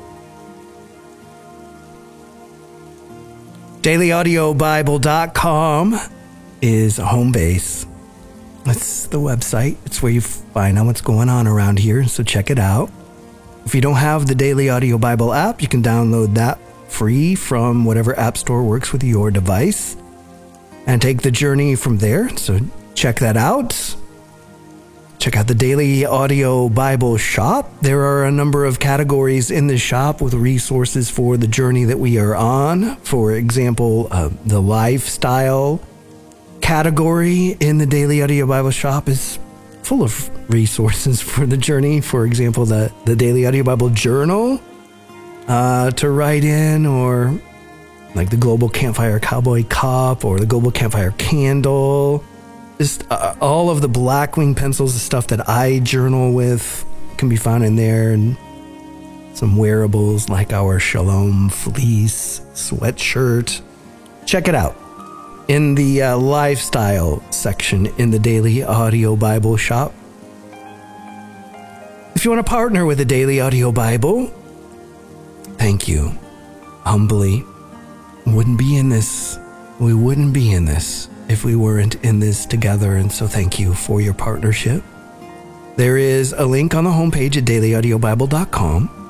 DailyAudioBible.com 3.82 6.15
is 6.62 7.00
a 7.00 7.06
home 7.06 7.32
base. 7.32 7.86
That's 8.64 9.08
the 9.08 9.20
website. 9.20 9.78
It's 9.86 10.02
where 10.02 10.12
you 10.12 10.22
find 10.22 10.78
out 10.78 10.88
what's 10.88 11.02
going 11.02 11.30
on 11.30 11.48
around 11.48 11.80
here, 11.80 12.06
so 12.08 12.24
check 12.24 12.50
it 12.50 12.60
out. 12.60 12.92
If 13.66 13.76
you 13.76 13.82
don't 13.82 13.96
have 13.96 14.28
the 14.28 14.36
Daily 14.36 14.70
Audio 14.70 14.98
Bible 14.98 15.34
app, 15.34 15.62
you 15.62 15.68
can 15.68 15.84
download 15.84 16.36
that 16.36 16.60
free 16.88 17.36
from 17.36 17.86
whatever 17.86 18.18
app 18.18 18.38
store 18.38 18.64
works 18.64 18.92
with 18.92 19.04
your 19.04 19.32
device 19.32 19.98
and 20.88 21.02
take 21.02 21.22
the 21.22 21.32
journey 21.32 21.76
from 21.76 21.98
there. 21.98 22.30
So 22.38 22.60
check 22.94 23.20
that 23.20 23.38
out. 23.38 23.96
Check 25.20 25.38
out 25.38 25.48
the 25.48 25.56
Daily 25.56 26.06
Audio 26.06 26.70
Bible 26.70 27.18
Shop. 27.18 27.72
There 27.82 28.02
are 28.02 28.26
a 28.26 28.32
number 28.32 28.66
of 28.66 28.80
categories 28.80 29.50
in 29.50 29.66
the 29.68 29.78
shop 29.78 30.22
with 30.22 30.36
resources 30.36 31.10
for 31.10 31.38
the 31.38 31.48
journey 31.48 31.86
that 31.86 31.98
we 31.98 32.20
are 32.20 32.36
on. 32.36 32.98
For 32.98 33.32
example, 33.32 34.08
uh, 34.12 34.30
the 34.46 34.62
lifestyle 34.62 35.82
category 36.66 37.56
in 37.60 37.78
the 37.78 37.86
Daily 37.86 38.24
Audio 38.24 38.48
Bible 38.48 38.72
Shop 38.72 39.08
is 39.08 39.38
full 39.84 40.02
of 40.02 40.32
resources 40.50 41.22
for 41.32 41.46
the 41.46 41.58
journey. 41.58 42.02
For 42.02 42.26
example, 42.26 42.66
the, 42.66 42.92
the 43.06 43.16
Daily 43.16 43.46
Audio 43.46 43.64
Bible 43.64 43.92
Journal 43.92 44.60
uh, 45.48 45.92
to 45.92 46.10
write 46.10 46.44
in, 46.44 46.88
or 46.88 47.40
like 48.16 48.32
the 48.32 48.38
Global 48.38 48.68
Campfire 48.68 49.20
Cowboy 49.20 49.64
Cup 49.66 50.26
or 50.26 50.40
the 50.40 50.48
Global 50.48 50.72
Campfire 50.72 51.12
Candle 51.20 52.24
just 52.80 53.06
uh, 53.12 53.36
all 53.40 53.70
of 53.70 53.82
the 53.82 53.88
Blackwing 53.88 54.58
pencils, 54.58 54.96
the 54.96 55.00
stuff 55.00 55.28
that 55.28 55.48
I 55.48 55.80
journal 55.80 56.34
with, 56.34 56.84
can 57.18 57.30
be 57.30 57.38
found 57.38 57.64
in 57.64 57.76
there, 57.76 58.12
and 58.12 58.36
some 59.38 59.56
wearables 59.56 60.30
like 60.30 60.52
our 60.52 60.80
Shalom 60.80 61.50
fleece 61.50 62.42
sweatshirt. 62.56 63.62
Check 64.26 64.48
it 64.48 64.56
out 64.56 64.76
in 65.48 65.76
the 65.76 66.02
uh, 66.02 66.18
lifestyle 66.18 67.22
section 67.32 67.88
in 67.98 68.12
the 68.12 68.20
Daily 68.20 68.64
Audio 68.64 69.16
Bible 69.16 69.58
shop. 69.58 69.94
If 72.16 72.26
you 72.26 72.32
want 72.32 72.46
to 72.46 72.50
partner 72.50 72.86
with 72.86 72.98
the 72.98 73.06
Daily 73.06 73.40
Audio 73.40 73.72
Bible, 73.72 74.28
thank 75.58 75.88
you. 75.88 76.18
Humbly, 76.84 77.44
wouldn't 78.26 78.58
be 78.58 78.78
in 78.78 78.90
this. 78.90 79.38
We 79.80 79.94
wouldn't 79.94 80.34
be 80.34 80.52
in 80.52 80.66
this 80.66 81.10
if 81.28 81.44
we 81.44 81.56
weren't 81.56 81.96
in 82.04 82.20
this 82.20 82.46
together. 82.46 82.96
And 82.96 83.12
so 83.12 83.28
thank 83.28 83.60
you 83.60 83.74
for 83.74 84.02
your 84.02 84.14
partnership. 84.14 84.84
There 85.76 85.98
is 85.98 86.32
a 86.34 86.46
link 86.46 86.74
on 86.74 86.86
the 86.86 86.90
homepage 86.90 87.38
at 87.38 87.46
dailyaudiobible.com. 87.46 89.02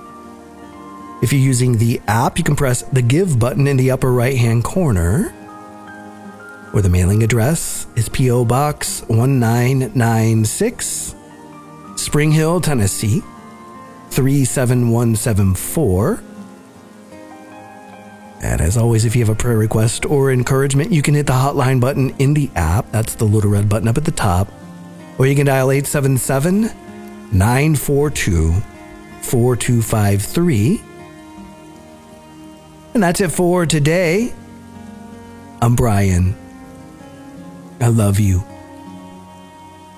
If 1.22 1.32
you're 1.32 1.42
using 1.42 1.78
the 1.78 2.02
app, 2.08 2.38
you 2.38 2.44
can 2.44 2.56
press 2.56 2.82
the 2.82 3.02
Give 3.02 3.40
button 3.40 3.68
in 3.68 3.78
the 3.78 3.92
upper 3.92 4.12
right 4.12 4.38
hand 4.38 4.64
corner. 4.64 5.34
Or 6.76 6.82
the 6.82 6.90
mailing 6.90 7.24
address 7.24 7.88
is 7.96 8.10
P.O. 8.10 8.44
Box 8.44 9.04
1996, 9.04 11.16
Spring 11.96 12.34
Hill, 12.34 12.60
Tennessee 12.60 13.24
37174. 14.10 16.22
And 18.44 18.60
as 18.60 18.76
always, 18.76 19.06
if 19.06 19.16
you 19.16 19.24
have 19.24 19.34
a 19.34 19.36
prayer 19.36 19.58
request 19.58 20.06
or 20.06 20.34
encouragement, 20.34 20.92
you 20.92 21.02
can 21.02 21.14
hit 21.14 21.28
the 21.28 21.34
hotline 21.34 21.80
button 21.80 22.10
in 22.20 22.34
the 22.34 22.50
app. 22.56 22.92
That's 22.92 23.16
the 23.16 23.24
little 23.24 23.52
red 23.52 23.70
button 23.70 23.88
up 23.88 23.98
at 23.98 24.04
the 24.04 24.12
top. 24.12 24.50
Or 25.18 25.26
you 25.26 25.36
can 25.36 25.46
dial 25.46 25.72
877 25.72 26.64
942 27.32 28.52
4253. 29.22 30.82
And 32.94 33.02
that's 33.02 33.22
it 33.22 33.32
for 33.32 33.66
today. 33.66 34.34
I'm 35.62 35.78
Brian. 35.78 36.36
I 37.80 37.88
love 37.88 38.20
you. 38.20 38.44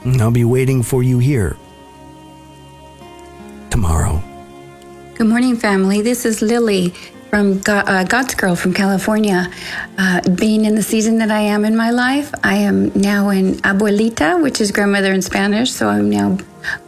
And 0.04 0.22
I'll 0.22 0.32
be 0.32 0.46
waiting 0.46 0.84
for 0.84 1.04
you 1.04 1.20
here 1.20 1.58
tomorrow. 3.70 4.22
Good 5.16 5.28
morning, 5.28 5.58
family. 5.58 6.02
This 6.02 6.26
is 6.26 6.42
Lily 6.42 6.94
from 7.30 7.62
uh, 7.68 8.04
God's 8.06 8.36
Girl 8.36 8.56
from 8.56 8.74
California. 8.74 9.52
Uh, 9.98 10.22
being 10.36 10.66
in 10.66 10.76
the 10.76 10.84
season 10.84 11.18
that 11.18 11.32
I 11.32 11.42
am 11.42 11.66
in 11.66 11.76
my 11.76 11.92
life, 11.92 12.34
I 12.44 12.56
am 12.58 12.92
now 12.94 13.30
in 13.30 13.56
abuelita, 13.56 14.42
which 14.42 14.62
is 14.62 14.72
grandmother 14.72 15.12
in 15.14 15.22
Spanish. 15.22 15.72
So 15.72 15.90
I'm 15.90 16.10
now 16.10 16.38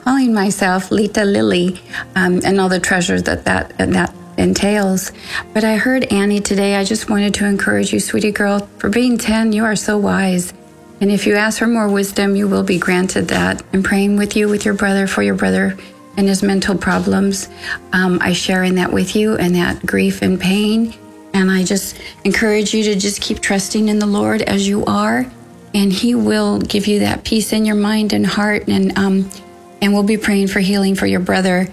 calling 0.04 0.34
myself 0.34 0.92
Lita 0.92 1.26
Lily, 1.26 1.82
um, 2.16 2.42
and 2.46 2.60
all 2.60 2.70
the 2.70 2.80
treasures 2.80 3.24
that 3.24 3.46
that 3.46 3.78
that 3.78 4.14
entails. 4.38 5.12
But 5.54 5.64
I 5.64 5.76
heard 5.76 6.06
Annie 6.06 6.40
today. 6.40 6.76
I 6.76 6.84
just 6.84 7.10
wanted 7.10 7.34
to 7.36 7.46
encourage 7.46 7.92
you, 7.94 8.00
sweetie 8.00 8.32
girl, 8.32 8.70
for 8.78 8.90
being 8.90 9.18
10, 9.18 9.52
you 9.52 9.66
are 9.66 9.76
so 9.76 9.98
wise. 9.98 10.54
And 11.02 11.12
if 11.12 11.26
you 11.26 11.36
ask 11.36 11.60
for 11.60 11.68
more 11.68 11.88
wisdom, 11.88 12.36
you 12.36 12.48
will 12.48 12.64
be 12.64 12.78
granted 12.78 13.30
that. 13.30 13.64
I'm 13.74 13.84
praying 13.84 14.18
with 14.18 14.36
you, 14.36 14.50
with 14.50 14.66
your 14.66 14.74
brother, 14.74 15.08
for 15.08 15.24
your 15.24 15.36
brother 15.36 15.78
and 16.18 16.28
his 16.28 16.44
mental 16.44 16.78
problems. 16.78 17.48
Um, 17.94 18.20
I 18.22 18.34
share 18.34 18.64
in 18.64 18.76
that 18.76 18.92
with 18.92 19.16
you 19.16 19.38
and 19.38 19.56
that 19.56 19.86
grief 19.86 20.22
and 20.22 20.40
pain. 20.40 20.94
And 21.34 21.50
I 21.50 21.64
just 21.64 21.98
encourage 22.26 22.74
you 22.74 22.84
to 22.84 22.96
just 22.96 23.22
keep 23.22 23.40
trusting 23.40 23.88
in 23.88 24.00
the 24.00 24.06
Lord 24.06 24.42
as 24.42 24.68
you 24.68 24.84
are, 24.86 25.26
and 25.76 25.94
He 25.94 26.16
will 26.16 26.60
give 26.60 26.88
you 26.88 27.00
that 27.00 27.24
peace 27.24 27.54
in 27.54 27.66
your 27.66 27.76
mind 27.76 28.14
and 28.14 28.26
heart. 28.26 28.68
And 28.68 28.98
um, 28.98 29.30
and 29.82 29.94
we'll 29.94 30.04
be 30.04 30.18
praying 30.18 30.48
for 30.48 30.60
healing 30.60 30.96
for 30.96 31.06
your 31.06 31.20
brother. 31.20 31.68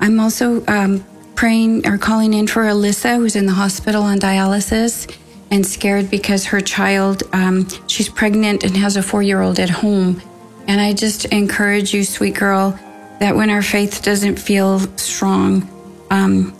I'm 0.00 0.18
also 0.18 0.66
um, 0.66 1.04
praying 1.36 1.86
or 1.86 1.98
calling 1.98 2.32
in 2.32 2.46
for 2.46 2.62
Alyssa, 2.62 3.16
who's 3.16 3.36
in 3.36 3.44
the 3.44 3.52
hospital 3.52 4.02
on 4.02 4.18
dialysis 4.18 5.14
and 5.52 5.66
scared 5.66 6.10
because 6.10 6.46
her 6.46 6.62
child, 6.62 7.22
um, 7.34 7.68
she's 7.86 8.08
pregnant 8.08 8.64
and 8.64 8.74
has 8.74 8.96
a 8.96 9.02
four 9.02 9.22
year 9.22 9.42
old 9.42 9.60
at 9.60 9.68
home. 9.68 10.20
And 10.66 10.80
I 10.80 10.94
just 10.94 11.26
encourage 11.26 11.92
you, 11.92 12.04
sweet 12.04 12.34
girl, 12.34 12.78
that 13.20 13.36
when 13.36 13.50
our 13.50 13.60
faith 13.60 14.02
doesn't 14.02 14.36
feel 14.38 14.78
strong, 14.96 15.68
um, 16.10 16.56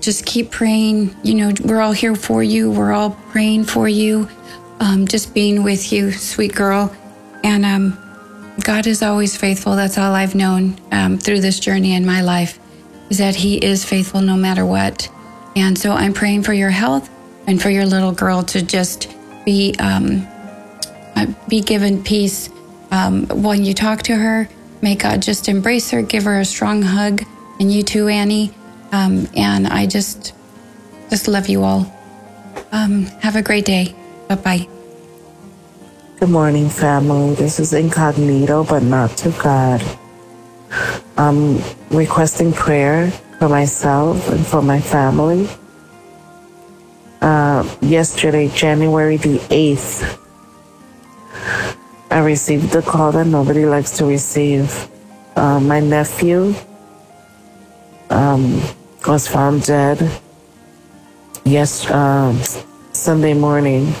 just 0.00 0.26
keep 0.26 0.50
praying. 0.50 1.16
You 1.22 1.34
know, 1.34 1.52
we're 1.64 1.80
all 1.80 1.92
here 1.92 2.14
for 2.14 2.42
you. 2.42 2.70
We're 2.70 2.92
all 2.92 3.12
praying 3.30 3.64
for 3.64 3.88
you. 3.88 4.28
Um, 4.80 5.06
just 5.06 5.32
being 5.32 5.62
with 5.62 5.90
you, 5.90 6.12
sweet 6.12 6.54
girl. 6.54 6.94
And 7.42 7.64
um, 7.64 7.96
God 8.62 8.86
is 8.86 9.02
always 9.02 9.34
faithful. 9.34 9.76
That's 9.76 9.96
all 9.96 10.12
I've 10.12 10.34
known 10.34 10.78
um, 10.92 11.16
through 11.16 11.40
this 11.40 11.58
journey 11.58 11.94
in 11.94 12.04
my 12.04 12.20
life, 12.20 12.58
is 13.08 13.16
that 13.16 13.34
He 13.34 13.56
is 13.56 13.82
faithful 13.82 14.20
no 14.20 14.36
matter 14.36 14.66
what. 14.66 15.08
And 15.54 15.78
so 15.78 15.92
I'm 15.92 16.12
praying 16.12 16.42
for 16.42 16.52
your 16.52 16.68
health 16.68 17.08
and 17.46 17.60
for 17.60 17.70
your 17.70 17.86
little 17.86 18.12
girl 18.12 18.42
to 18.42 18.62
just 18.62 19.14
be 19.44 19.74
um, 19.78 20.26
uh, 21.14 21.26
be 21.48 21.60
given 21.60 22.02
peace 22.02 22.50
um, 22.90 23.26
when 23.42 23.64
you 23.64 23.74
talk 23.74 24.02
to 24.02 24.16
her 24.16 24.48
May 24.82 24.94
God 24.94 25.22
just 25.22 25.48
embrace 25.48 25.90
her, 25.90 26.02
give 26.02 26.24
her 26.24 26.38
a 26.38 26.44
strong 26.44 26.82
hug, 26.82 27.24
and 27.58 27.72
you 27.72 27.82
too, 27.82 28.08
Annie. 28.08 28.52
Um, 28.92 29.26
and 29.34 29.66
I 29.66 29.86
just, 29.86 30.34
just 31.10 31.28
love 31.28 31.48
you 31.48 31.64
all. 31.64 31.92
Um, 32.72 33.06
have 33.20 33.36
a 33.36 33.42
great 33.42 33.64
day. 33.64 33.94
Bye 34.28 34.34
bye. 34.36 34.68
Good 36.20 36.30
morning, 36.30 36.68
family. 36.68 37.34
This 37.34 37.58
is 37.58 37.72
incognito, 37.72 38.64
but 38.64 38.82
not 38.82 39.10
to 39.18 39.30
God. 39.42 39.82
I'm 41.16 41.60
requesting 41.90 42.52
prayer 42.52 43.10
for 43.38 43.48
myself 43.48 44.28
and 44.28 44.46
for 44.46 44.62
my 44.62 44.80
family. 44.80 45.48
Yesterday, 47.80 48.48
January 48.48 49.16
the 49.16 49.38
8th, 49.48 50.18
I 52.10 52.18
received 52.20 52.72
the 52.72 52.82
call 52.82 53.12
that 53.12 53.26
nobody 53.26 53.66
likes 53.66 53.96
to 53.98 54.04
receive. 54.04 54.88
Uh, 55.36 55.60
my 55.60 55.80
nephew 55.80 56.54
um, 58.10 58.60
was 59.06 59.28
found 59.28 59.64
dead 59.64 59.98
yes 61.44 61.88
uh, 61.90 62.34
Sunday 62.92 63.34
morning 63.34 63.92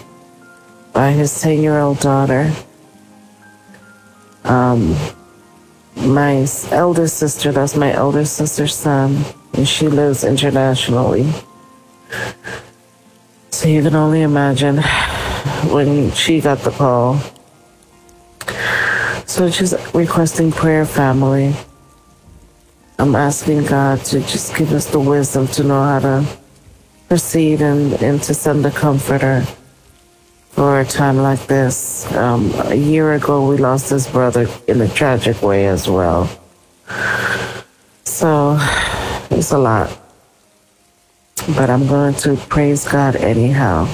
by 0.92 1.12
his 1.12 1.40
10 1.40 1.62
year 1.62 1.78
old 1.78 2.00
daughter. 2.00 2.52
Um, 4.44 4.96
my 5.96 6.46
eldest 6.70 7.18
sister, 7.18 7.52
that's 7.52 7.76
my 7.76 7.92
elder 7.92 8.24
sister's 8.24 8.74
son, 8.74 9.24
and 9.54 9.66
she 9.66 9.88
lives 9.88 10.24
internationally. 10.24 11.30
So 13.56 13.68
you 13.68 13.82
can 13.82 13.94
only 13.94 14.20
imagine 14.20 14.82
when 15.72 16.10
she 16.12 16.42
got 16.42 16.58
the 16.58 16.70
call 16.72 17.18
so 19.24 19.50
she's 19.50 19.74
requesting 19.94 20.52
prayer, 20.52 20.84
family. 20.84 21.54
I'm 22.98 23.14
asking 23.14 23.64
God 23.64 24.04
to 24.06 24.20
just 24.20 24.54
give 24.56 24.72
us 24.74 24.90
the 24.90 25.00
wisdom 25.00 25.46
to 25.48 25.64
know 25.64 25.82
how 25.82 25.98
to 26.00 26.38
proceed 27.08 27.62
and, 27.62 27.94
and 28.02 28.22
to 28.24 28.34
send 28.34 28.66
a 28.66 28.70
comforter 28.70 29.46
for 30.50 30.80
a 30.80 30.84
time 30.84 31.16
like 31.16 31.46
this. 31.46 32.10
Um, 32.12 32.52
a 32.66 32.74
year 32.74 33.14
ago, 33.14 33.48
we 33.48 33.56
lost 33.56 33.88
his 33.88 34.06
brother 34.06 34.46
in 34.68 34.82
a 34.82 34.88
tragic 34.88 35.40
way 35.40 35.66
as 35.66 35.88
well. 35.88 36.28
So 38.04 38.58
it's 39.30 39.52
a 39.52 39.58
lot. 39.58 40.05
But 41.54 41.70
I'm 41.70 41.86
going 41.86 42.14
to 42.26 42.36
praise 42.36 42.86
God 42.88 43.14
anyhow. 43.14 43.86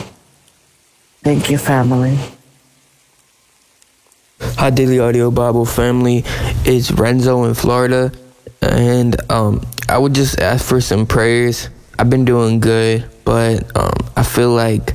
Thank 1.22 1.50
you, 1.50 1.58
family. 1.58 2.18
Hi, 4.40 4.70
Daily 4.70 4.98
Audio 4.98 5.30
Bible 5.30 5.66
family. 5.66 6.24
It's 6.64 6.90
Renzo 6.90 7.44
in 7.44 7.54
Florida, 7.54 8.10
and 8.62 9.14
um, 9.30 9.60
I 9.88 9.98
would 9.98 10.14
just 10.14 10.40
ask 10.40 10.64
for 10.64 10.80
some 10.80 11.06
prayers. 11.06 11.68
I've 11.98 12.08
been 12.08 12.24
doing 12.24 12.58
good, 12.58 13.08
but 13.24 13.70
um, 13.76 13.92
I 14.16 14.22
feel 14.22 14.50
like 14.50 14.94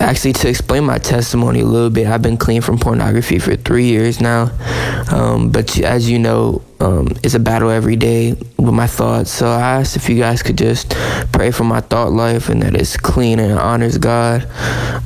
actually 0.00 0.32
to 0.32 0.48
explain 0.48 0.84
my 0.84 0.98
testimony 0.98 1.60
a 1.60 1.64
little 1.64 1.90
bit 1.90 2.06
i've 2.06 2.22
been 2.22 2.36
clean 2.36 2.60
from 2.60 2.78
pornography 2.78 3.38
for 3.38 3.56
three 3.56 3.86
years 3.86 4.20
now. 4.20 4.50
Um, 5.10 5.50
but 5.50 5.78
as 5.80 6.08
you 6.10 6.18
know 6.18 6.62
um, 6.80 7.08
it's 7.24 7.34
a 7.34 7.40
battle 7.40 7.70
every 7.70 7.96
day 7.96 8.32
with 8.56 8.74
my 8.74 8.86
thoughts. 8.86 9.30
So 9.30 9.48
i 9.48 9.60
asked 9.80 9.96
if 9.96 10.08
you 10.08 10.16
guys 10.16 10.42
could 10.42 10.58
just 10.58 10.90
pray 11.32 11.50
for 11.50 11.64
my 11.64 11.80
thought 11.80 12.12
life 12.12 12.48
and 12.48 12.62
that 12.62 12.74
it's 12.74 12.96
clean 12.96 13.38
and 13.38 13.58
honors 13.58 13.98
god. 13.98 14.48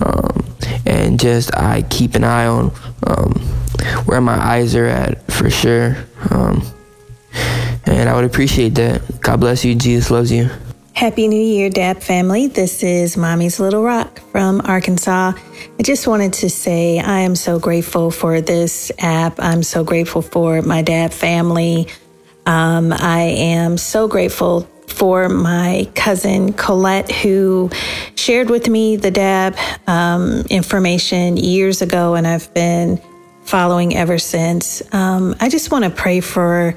Um, 0.05 0.45
and 0.87 1.19
just 1.19 1.55
i 1.57 1.83
keep 1.83 2.15
an 2.15 2.25
eye 2.25 2.47
on 2.47 2.73
um, 3.07 3.33
where 4.05 4.21
my 4.21 4.35
eyes 4.35 4.75
are 4.75 4.87
at 4.87 5.31
for 5.31 5.51
sure. 5.51 5.97
Um, 6.31 6.63
and 7.87 8.09
i 8.09 8.15
would 8.15 8.25
appreciate 8.25 8.75
that. 8.77 9.21
God 9.21 9.41
bless 9.41 9.65
you. 9.65 9.75
Jesus 9.75 10.11
loves 10.11 10.31
you 10.31 10.51
Happy 10.95 11.27
New 11.27 11.41
Year, 11.41 11.71
Dab 11.71 12.03
family. 12.03 12.47
This 12.47 12.83
is 12.83 13.17
Mommy's 13.17 13.59
Little 13.59 13.83
Rock 13.83 14.21
from 14.31 14.61
Arkansas. 14.65 15.33
I 15.79 15.83
just 15.83 16.07
wanted 16.07 16.35
to 16.35 16.51
say 16.51 17.01
I 17.01 17.21
am 17.21 17.35
so 17.35 17.59
grateful 17.59 18.11
for 18.11 18.41
this 18.41 18.93
app. 18.99 19.41
I'm 19.41 19.63
so 19.63 19.85
grateful 19.85 20.23
for 20.23 20.61
my 20.63 20.83
Dab 20.83 21.13
family. 21.13 21.89
Um, 22.47 22.93
I 22.93 23.23
am 23.23 23.79
so 23.79 24.07
grateful 24.07 24.69
for 24.87 25.29
my 25.29 25.89
cousin 25.95 26.53
Colette, 26.53 27.11
who 27.11 27.71
shared 28.15 28.51
with 28.51 28.69
me 28.69 28.97
the 28.97 29.11
DAB 29.11 29.57
um, 29.87 30.43
information 30.51 31.37
years 31.37 31.83
ago, 31.83 32.15
and 32.15 32.27
I've 32.27 32.53
been 32.55 33.01
following 33.53 33.95
ever 33.95 34.19
since. 34.19 34.81
Um, 34.95 35.37
I 35.39 35.51
just 35.51 35.71
want 35.71 35.85
to 35.85 35.91
pray 35.91 36.23
for 36.23 36.75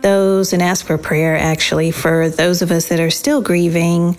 those 0.00 0.52
and 0.52 0.60
ask 0.60 0.84
for 0.84 0.98
prayer 0.98 1.36
actually 1.36 1.92
for 1.92 2.28
those 2.28 2.62
of 2.62 2.72
us 2.72 2.88
that 2.88 2.98
are 2.98 3.10
still 3.10 3.40
grieving 3.40 4.18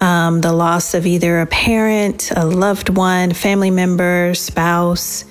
um, 0.00 0.40
the 0.40 0.52
loss 0.52 0.94
of 0.94 1.04
either 1.04 1.40
a 1.40 1.46
parent, 1.46 2.30
a 2.36 2.46
loved 2.46 2.90
one, 2.90 3.32
family 3.32 3.72
member, 3.72 4.34
spouse, 4.34 5.24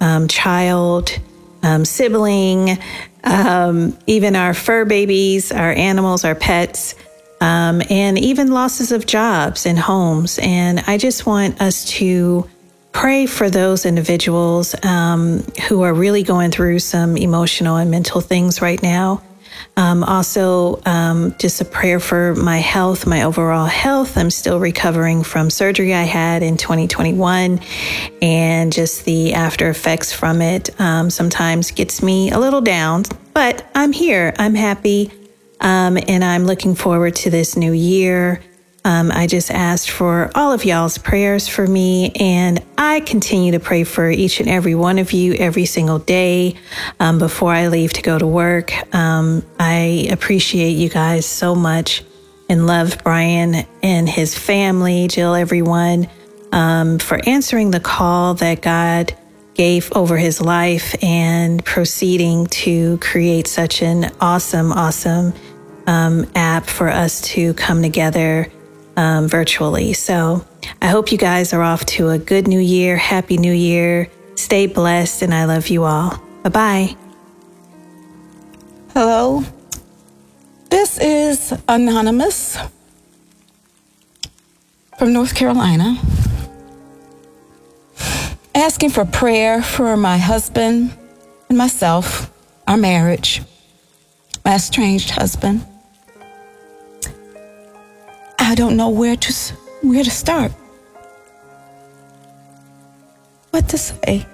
um, 0.00 0.26
child, 0.26 1.18
um, 1.62 1.84
sibling, 1.84 2.78
um, 3.22 3.94
even 4.06 4.36
our 4.36 4.54
fur 4.54 4.86
babies, 4.86 5.52
our 5.52 5.72
animals, 5.72 6.24
our 6.24 6.34
pets. 6.34 6.94
Um, 7.42 7.82
and 7.90 8.18
even 8.18 8.52
losses 8.52 8.90
of 8.90 9.04
jobs 9.04 9.66
and 9.66 9.78
homes. 9.78 10.38
And 10.40 10.80
I 10.86 10.96
just 10.96 11.26
want 11.26 11.60
us 11.60 11.84
to 11.96 12.48
pray 12.94 13.26
for 13.26 13.50
those 13.50 13.84
individuals 13.84 14.74
um, 14.84 15.40
who 15.68 15.82
are 15.82 15.92
really 15.92 16.22
going 16.22 16.50
through 16.50 16.78
some 16.78 17.16
emotional 17.16 17.76
and 17.76 17.90
mental 17.90 18.20
things 18.20 18.62
right 18.62 18.82
now. 18.82 19.22
Um, 19.76 20.04
also, 20.04 20.80
um, 20.86 21.34
just 21.38 21.60
a 21.60 21.64
prayer 21.64 21.98
for 21.98 22.34
my 22.36 22.58
health, 22.58 23.06
my 23.06 23.24
overall 23.24 23.66
health. 23.66 24.16
I'm 24.16 24.30
still 24.30 24.60
recovering 24.60 25.24
from 25.24 25.50
surgery 25.50 25.92
I 25.92 26.04
had 26.04 26.44
in 26.44 26.56
2021, 26.56 27.60
and 28.22 28.72
just 28.72 29.04
the 29.04 29.34
after 29.34 29.68
effects 29.68 30.12
from 30.12 30.40
it 30.40 30.80
um, 30.80 31.10
sometimes 31.10 31.72
gets 31.72 32.02
me 32.02 32.30
a 32.30 32.38
little 32.38 32.60
down. 32.60 33.02
But 33.32 33.66
I'm 33.74 33.92
here. 33.92 34.32
I'm 34.38 34.54
happy, 34.54 35.10
um, 35.60 35.98
and 36.06 36.22
I'm 36.22 36.44
looking 36.44 36.76
forward 36.76 37.16
to 37.16 37.30
this 37.30 37.56
new 37.56 37.72
year. 37.72 38.40
Um, 38.84 39.10
I 39.10 39.26
just 39.26 39.50
asked 39.50 39.90
for 39.90 40.30
all 40.34 40.52
of 40.52 40.64
y'all's 40.64 40.98
prayers 40.98 41.48
for 41.48 41.66
me, 41.66 42.12
and 42.12 42.62
I 42.76 43.00
continue 43.00 43.52
to 43.52 43.60
pray 43.60 43.84
for 43.84 44.10
each 44.10 44.40
and 44.40 44.48
every 44.48 44.74
one 44.74 44.98
of 44.98 45.12
you 45.12 45.32
every 45.34 45.64
single 45.64 45.98
day 45.98 46.56
um, 47.00 47.18
before 47.18 47.52
I 47.52 47.68
leave 47.68 47.94
to 47.94 48.02
go 48.02 48.18
to 48.18 48.26
work. 48.26 48.72
Um, 48.94 49.42
I 49.58 50.08
appreciate 50.10 50.72
you 50.72 50.90
guys 50.90 51.24
so 51.24 51.54
much 51.54 52.02
and 52.50 52.66
love 52.66 53.02
Brian 53.02 53.66
and 53.82 54.06
his 54.06 54.36
family, 54.36 55.08
Jill, 55.08 55.34
everyone, 55.34 56.08
um, 56.52 56.98
for 56.98 57.18
answering 57.26 57.70
the 57.70 57.80
call 57.80 58.34
that 58.34 58.60
God 58.60 59.16
gave 59.54 59.90
over 59.92 60.18
his 60.18 60.42
life 60.42 60.94
and 61.02 61.64
proceeding 61.64 62.46
to 62.48 62.98
create 62.98 63.46
such 63.46 63.82
an 63.82 64.12
awesome, 64.20 64.72
awesome 64.72 65.32
um, 65.86 66.30
app 66.34 66.66
for 66.66 66.88
us 66.88 67.20
to 67.22 67.54
come 67.54 67.80
together 67.80 68.50
um, 68.96 69.28
virtually. 69.28 69.92
So 69.92 70.46
I 70.80 70.88
hope 70.88 71.12
you 71.12 71.18
guys 71.18 71.52
are 71.52 71.62
off 71.62 71.84
to 71.86 72.10
a 72.10 72.18
good 72.18 72.46
new 72.48 72.60
year. 72.60 72.96
Happy 72.96 73.36
New 73.36 73.52
Year. 73.52 74.08
Stay 74.34 74.66
blessed, 74.66 75.22
and 75.22 75.32
I 75.32 75.44
love 75.44 75.68
you 75.68 75.84
all. 75.84 76.20
Bye 76.42 76.50
bye. 76.50 76.96
Hello. 78.92 79.44
This 80.70 80.98
is 80.98 81.52
Anonymous 81.68 82.58
from 84.98 85.12
North 85.12 85.34
Carolina 85.34 85.98
asking 88.54 88.90
for 88.90 89.04
prayer 89.04 89.62
for 89.62 89.96
my 89.96 90.16
husband 90.16 90.96
and 91.48 91.58
myself, 91.58 92.30
our 92.66 92.76
marriage, 92.76 93.42
my 94.44 94.54
estranged 94.54 95.10
husband. 95.10 95.66
I 98.54 98.56
don't 98.56 98.76
know 98.76 98.88
where 98.88 99.16
to 99.16 99.32
where 99.82 100.04
to 100.04 100.10
start. 100.12 100.52
What 103.50 103.68
to 103.70 103.76
say? 103.76 104.24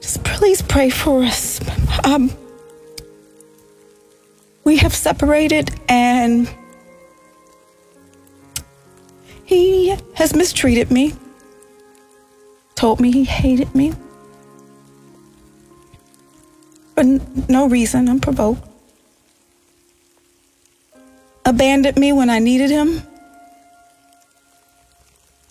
Just 0.00 0.22
please 0.22 0.62
pray 0.62 0.88
for 0.88 1.24
us. 1.24 1.60
Um, 2.04 2.30
we 4.62 4.76
have 4.76 4.94
separated 4.94 5.72
and 5.88 6.48
he 9.44 9.96
has 10.14 10.32
mistreated 10.32 10.92
me, 10.92 11.12
told 12.76 13.00
me 13.00 13.10
he 13.10 13.24
hated 13.24 13.74
me 13.74 13.94
for 16.94 17.02
no 17.48 17.66
reason, 17.66 18.08
unprovoked 18.08 18.73
abandoned 21.44 21.96
me 21.98 22.12
when 22.12 22.30
I 22.30 22.38
needed 22.38 22.70
him, 22.70 23.02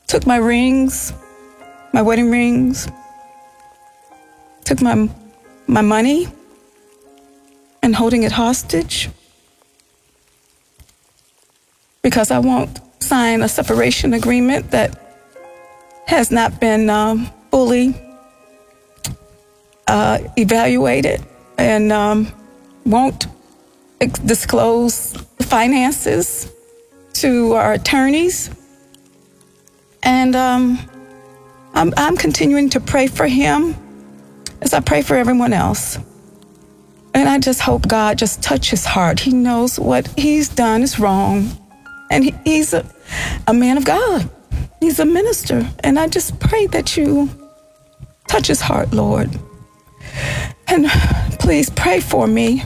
took 0.08 0.26
my 0.26 0.38
rings, 0.38 1.14
my 1.94 2.02
wedding 2.02 2.32
rings, 2.32 2.88
took 4.66 4.82
my, 4.82 5.10
my 5.68 5.82
money 5.82 6.28
and 7.82 7.96
holding 7.96 8.24
it 8.24 8.32
hostage. 8.32 9.10
Because 12.02 12.32
I 12.32 12.40
won't 12.40 12.80
sign 13.02 13.42
a 13.42 13.48
separation 13.48 14.14
agreement 14.14 14.72
that 14.72 15.00
has 16.08 16.32
not 16.32 16.60
been 16.60 16.90
um, 16.90 17.30
fully 17.52 17.96
uh, 19.88 20.20
evaluated 20.38 21.26
and 21.58 21.92
um, 21.92 22.28
won't 22.86 23.28
disclose 24.26 25.14
finances 25.54 26.52
to 27.14 27.54
our 27.54 27.74
attorneys. 27.74 28.50
And 30.02 30.36
um, 30.36 30.80
I'm, 31.76 31.94
I'm 31.96 32.18
continuing 32.18 32.72
to 32.72 32.80
pray 32.80 33.06
for 33.06 33.28
him 33.28 33.76
as 34.62 34.74
I 34.74 34.80
pray 34.80 35.04
for 35.04 35.16
everyone 35.16 35.54
else. 35.54 36.00
And 37.14 37.30
I 37.30 37.38
just 37.38 37.62
hope 37.62 37.88
God 37.88 38.18
just 38.18 38.42
touch 38.42 38.72
his 38.72 38.84
heart. 38.84 39.20
He 39.20 39.32
knows 39.32 39.80
what 39.80 40.08
he's 40.18 40.50
done 40.50 40.82
is 40.82 41.00
wrong. 41.00 41.52
And 42.10 42.24
he, 42.24 42.34
he's 42.44 42.74
a, 42.74 42.84
a 43.46 43.54
man 43.54 43.78
of 43.78 43.86
God. 43.86 44.28
He's 44.80 45.00
a 45.00 45.06
minister. 45.06 45.70
And 45.84 46.00
I 46.00 46.08
just 46.08 46.40
pray 46.40 46.66
that 46.66 46.98
you 46.98 47.30
touch 48.28 48.48
his 48.48 48.60
heart, 48.60 48.92
Lord. 48.92 49.30
And 50.68 50.88
please 51.38 51.70
pray 51.70 52.00
for 52.00 52.26
me 52.26 52.64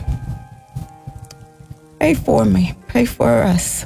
Pray 1.98 2.14
for 2.14 2.44
me. 2.44 2.77
Pray 2.88 3.04
for 3.04 3.42
us. 3.42 3.84